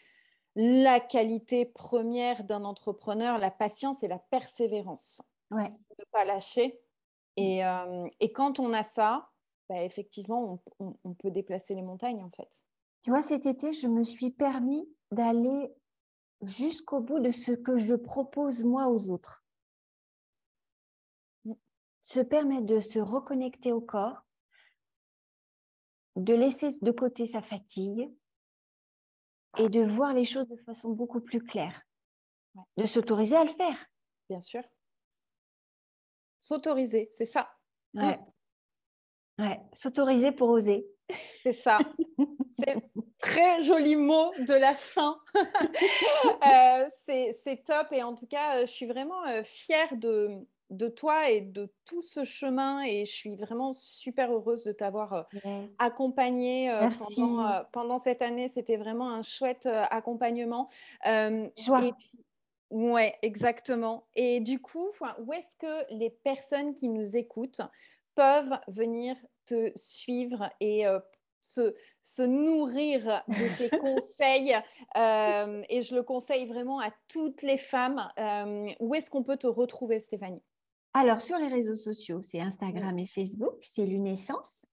la 0.55 1.01
qualité 1.01 1.65
première 1.65 2.45
d'un 2.45 2.63
entrepreneur, 2.63 3.37
la 3.39 3.51
patience 3.51 4.03
et 4.03 4.07
la 4.07 4.19
persévérance. 4.19 5.21
Ouais. 5.51 5.69
Ne 5.99 6.05
pas 6.13 6.23
lâcher. 6.23 6.79
Mm. 7.35 7.59
Euh, 7.61 8.09
et, 8.21 8.31
quand 8.31 8.61
on 8.61 8.71
a 8.71 8.83
ça, 8.83 9.27
bah, 9.67 9.83
effectivement, 9.83 10.61
on, 10.79 11.13
peut 11.13 11.31
déplacer 11.31 11.75
les 11.75 11.81
montagnes 11.81 12.23
en 12.23 12.29
fait. 12.29 12.64
Tu 13.05 13.11
vois, 13.11 13.21
cet 13.21 13.45
été, 13.45 13.71
je 13.71 13.87
me 13.87 14.03
suis 14.03 14.31
permis 14.31 14.89
d'aller 15.11 15.71
jusqu'au 16.41 17.01
bout 17.01 17.19
de 17.19 17.29
ce 17.29 17.51
que 17.51 17.77
je 17.77 17.93
propose 17.93 18.63
moi 18.63 18.87
aux 18.87 19.11
autres. 19.11 19.45
Mm. 21.43 21.53
Se 22.01 22.19
permettre 22.19 22.65
de 22.65 22.79
se 22.79 22.97
reconnecter 22.97 23.71
au 23.71 23.79
corps, 23.79 24.25
de 26.15 26.33
laisser 26.33 26.71
de 26.81 26.89
côté 26.89 27.27
sa 27.27 27.43
fatigue, 27.43 28.11
et 29.59 29.69
de 29.69 29.85
voir 29.85 30.11
les 30.11 30.25
choses 30.25 30.47
de 30.47 30.57
façon 30.63 30.89
beaucoup 30.89 31.21
plus 31.21 31.43
claire. 31.43 31.79
De 32.75 32.87
s'autoriser 32.87 33.35
à 33.35 33.43
le 33.43 33.51
faire. 33.51 33.85
Bien 34.31 34.41
sûr. 34.41 34.63
S'autoriser, 36.41 37.11
c'est 37.13 37.27
ça. 37.27 37.51
Ouais. 37.93 38.19
ouais. 39.37 39.61
S'autoriser 39.73 40.31
pour 40.31 40.49
oser. 40.49 40.89
C'est 41.43 41.53
ça. 41.53 41.79
très 43.19 43.61
joli 43.61 43.95
mot 43.95 44.31
de 44.39 44.53
la 44.53 44.75
fin. 44.75 45.19
Euh, 46.47 46.87
c'est 47.05 47.63
top 47.65 47.87
et 47.91 48.03
en 48.03 48.15
tout 48.15 48.27
cas, 48.27 48.65
je 48.65 48.71
suis 48.71 48.85
vraiment 48.85 49.23
fière 49.43 49.95
de, 49.95 50.29
de 50.69 50.87
toi 50.87 51.29
et 51.29 51.41
de 51.41 51.71
tout 51.85 52.01
ce 52.01 52.23
chemin 52.23 52.83
et 52.83 53.05
je 53.05 53.11
suis 53.11 53.35
vraiment 53.35 53.73
super 53.73 54.31
heureuse 54.31 54.63
de 54.63 54.71
t'avoir 54.71 55.27
accompagnée 55.79 56.71
pendant, 57.17 57.63
pendant, 57.71 57.99
cette 57.99 58.21
année. 58.21 58.47
C'était 58.47 58.77
vraiment 58.77 59.09
un 59.09 59.23
chouette 59.23 59.65
accompagnement. 59.65 60.69
Joie. 61.03 61.95
ouais, 62.69 63.15
exactement. 63.21 64.05
Et 64.15 64.39
du 64.39 64.59
coup, 64.59 64.89
où 65.19 65.33
est-ce 65.33 65.55
que 65.57 65.93
les 65.93 66.11
personnes 66.11 66.75
qui 66.75 66.89
nous 66.89 67.15
écoutent 67.15 67.61
peuvent 68.15 68.59
venir 68.67 69.15
te 69.45 69.71
suivre 69.75 70.49
et 70.59 70.85
se, 71.43 71.75
se, 72.01 72.21
nourrir 72.21 73.23
de 73.27 73.57
tes 73.57 73.69
conseils. 73.79 74.55
et 74.95 75.81
je 75.81 75.95
le 75.95 76.03
conseille 76.03 76.47
vraiment 76.47 76.79
à 76.79 76.91
toutes 77.07 77.41
les 77.41 77.57
femmes. 77.57 78.09
où 78.79 78.95
est-ce 78.95 79.09
qu'on 79.09 79.23
peut 79.23 79.37
te 79.37 79.47
retrouver, 79.47 79.99
Stéphanie? 79.99 80.43
Alors, 80.97 81.19
sur 81.19 81.37
les 81.37 81.49
réseaux 81.49 81.75
sociaux, 81.75 82.21
c'est 82.21 82.39
Instagram 82.39 82.97
et 82.99 83.05
Facebook, 83.05 83.57
c'est 83.61 83.85
Lunaissance. 83.85 84.65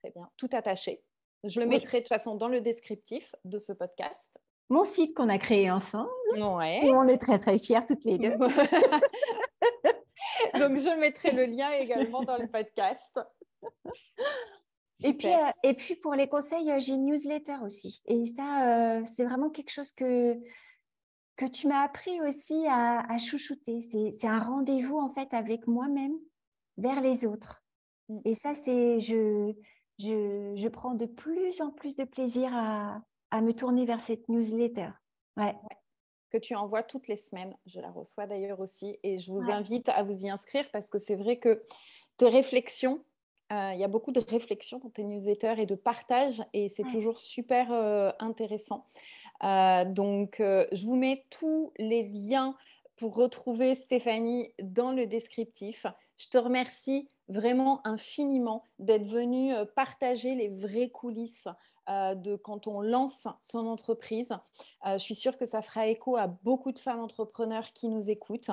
Très 0.00 0.10
bien, 0.10 0.26
tout 0.38 0.48
attaché. 0.52 1.02
Je 1.44 1.60
le 1.60 1.66
mettrai 1.66 1.98
de 1.98 2.04
toute 2.04 2.08
façon 2.08 2.36
dans 2.36 2.48
le 2.48 2.62
descriptif 2.62 3.34
de 3.44 3.58
ce 3.58 3.74
podcast. 3.74 4.34
Mon 4.70 4.84
site 4.84 5.14
qu'on 5.14 5.28
a 5.28 5.36
créé 5.36 5.70
ensemble. 5.70 6.08
Ouais. 6.32 6.80
on 6.84 7.06
est 7.06 7.18
très, 7.18 7.38
très 7.38 7.58
fiers 7.58 7.84
toutes 7.86 8.06
les 8.06 8.16
deux. 8.16 8.30
Donc, 10.58 10.78
je 10.78 10.98
mettrai 10.98 11.32
le 11.32 11.44
lien 11.44 11.72
également 11.72 12.22
dans 12.22 12.38
le 12.38 12.48
podcast. 12.48 13.20
Et 15.02 15.12
puis, 15.12 15.28
euh, 15.28 15.50
et 15.62 15.74
puis, 15.74 15.96
pour 15.96 16.14
les 16.14 16.28
conseils, 16.28 16.70
euh, 16.70 16.80
j'ai 16.80 16.94
une 16.94 17.06
newsletter 17.06 17.56
aussi. 17.62 18.00
Et 18.06 18.24
ça, 18.24 18.98
euh, 18.98 19.02
c'est 19.04 19.24
vraiment 19.24 19.50
quelque 19.50 19.70
chose 19.70 19.92
que, 19.92 20.34
que 21.36 21.46
tu 21.46 21.66
m'as 21.68 21.82
appris 21.82 22.20
aussi 22.22 22.66
à, 22.68 23.00
à 23.12 23.18
chouchouter. 23.18 23.80
C'est 23.82 24.26
un 24.26 24.38
rendez-vous 24.38 24.98
en 24.98 25.10
fait 25.10 25.32
avec 25.34 25.66
moi-même 25.66 26.14
vers 26.78 27.00
les 27.00 27.26
autres. 27.26 27.62
Mm. 28.08 28.20
Et 28.24 28.34
ça, 28.34 28.54
c'est 28.54 29.00
je, 29.00 29.52
je, 29.98 30.52
je, 30.54 30.68
prends 30.68 30.94
de 30.94 31.06
plus 31.06 31.60
en 31.60 31.70
plus 31.70 31.96
de 31.96 32.04
plaisir 32.04 32.50
à, 32.54 33.02
à 33.30 33.40
me 33.42 33.52
tourner 33.52 33.84
vers 33.84 34.00
cette 34.00 34.28
newsletter. 34.28 34.90
Ouais. 35.36 35.54
Que 36.30 36.38
tu 36.38 36.54
envoies 36.54 36.82
toutes 36.82 37.08
les 37.08 37.16
semaines. 37.16 37.54
Je 37.66 37.80
la 37.80 37.90
reçois 37.90 38.26
d'ailleurs 38.26 38.60
aussi. 38.60 38.98
Et 39.02 39.18
je 39.18 39.30
vous 39.30 39.50
invite 39.50 39.88
à 39.90 40.02
vous 40.02 40.24
y 40.24 40.30
inscrire 40.30 40.68
parce 40.72 40.88
que 40.88 40.98
c'est 40.98 41.16
vrai 41.16 41.38
que 41.38 41.62
tes 42.16 42.28
réflexions, 42.28 43.04
il 43.50 43.78
y 43.78 43.84
a 43.84 43.88
beaucoup 43.88 44.12
de 44.12 44.20
réflexions 44.20 44.78
dans 44.78 44.90
tes 44.90 45.04
newsletters 45.04 45.54
et 45.58 45.66
de 45.66 45.74
partage 45.74 46.42
et 46.52 46.68
c'est 46.68 46.84
toujours 46.84 47.18
super 47.18 47.72
euh, 47.72 48.10
intéressant. 48.18 48.84
Euh, 49.42 49.84
donc, 49.84 50.36
je 50.38 50.84
vous 50.84 50.96
mets 50.96 51.24
tous 51.30 51.72
les 51.78 52.04
liens 52.04 52.56
pour 52.96 53.16
retrouver 53.16 53.74
Stéphanie 53.74 54.52
dans 54.62 54.92
le 54.92 55.06
descriptif. 55.06 55.86
Je 56.16 56.28
te 56.28 56.38
remercie 56.38 57.08
vraiment 57.28 57.86
infiniment 57.86 58.62
d'être 58.78 59.06
venue 59.06 59.52
partager 59.74 60.34
les 60.34 60.48
vraies 60.48 60.90
coulisses 60.90 61.48
euh, 61.48 61.52
de 61.88 62.36
quand 62.36 62.66
on 62.66 62.80
lance 62.80 63.28
son 63.40 63.66
entreprise. 63.66 64.32
Euh, 64.86 64.98
je 64.98 64.98
suis 64.98 65.14
sûre 65.14 65.36
que 65.36 65.46
ça 65.46 65.62
fera 65.62 65.86
écho 65.86 66.16
à 66.16 66.26
beaucoup 66.26 66.72
de 66.72 66.78
femmes 66.78 67.00
entrepreneurs 67.00 67.72
qui 67.72 67.88
nous 67.88 68.10
écoutent. 68.10 68.50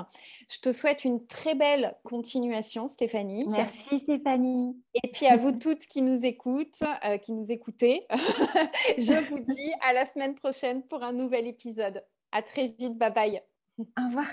Je 0.49 0.59
te 0.59 0.71
souhaite 0.71 1.05
une 1.05 1.25
très 1.25 1.55
belle 1.55 1.95
continuation, 2.03 2.87
Stéphanie. 2.87 3.45
Merci, 3.47 3.99
Stéphanie. 3.99 4.75
Et 5.03 5.09
puis 5.11 5.27
à 5.27 5.37
vous 5.37 5.51
toutes 5.51 5.85
qui 5.85 6.01
nous 6.01 6.25
écoutent, 6.25 6.83
euh, 7.05 7.17
qui 7.17 7.31
nous 7.33 7.51
écoutez, 7.51 8.05
je 8.97 9.29
vous 9.29 9.39
dis 9.39 9.71
à 9.81 9.93
la 9.93 10.05
semaine 10.05 10.35
prochaine 10.35 10.83
pour 10.83 11.03
un 11.03 11.13
nouvel 11.13 11.47
épisode. 11.47 12.03
À 12.31 12.41
très 12.41 12.67
vite. 12.67 12.97
Bye 12.97 13.13
bye. 13.13 13.41
Au 13.79 14.07
revoir. 14.07 14.27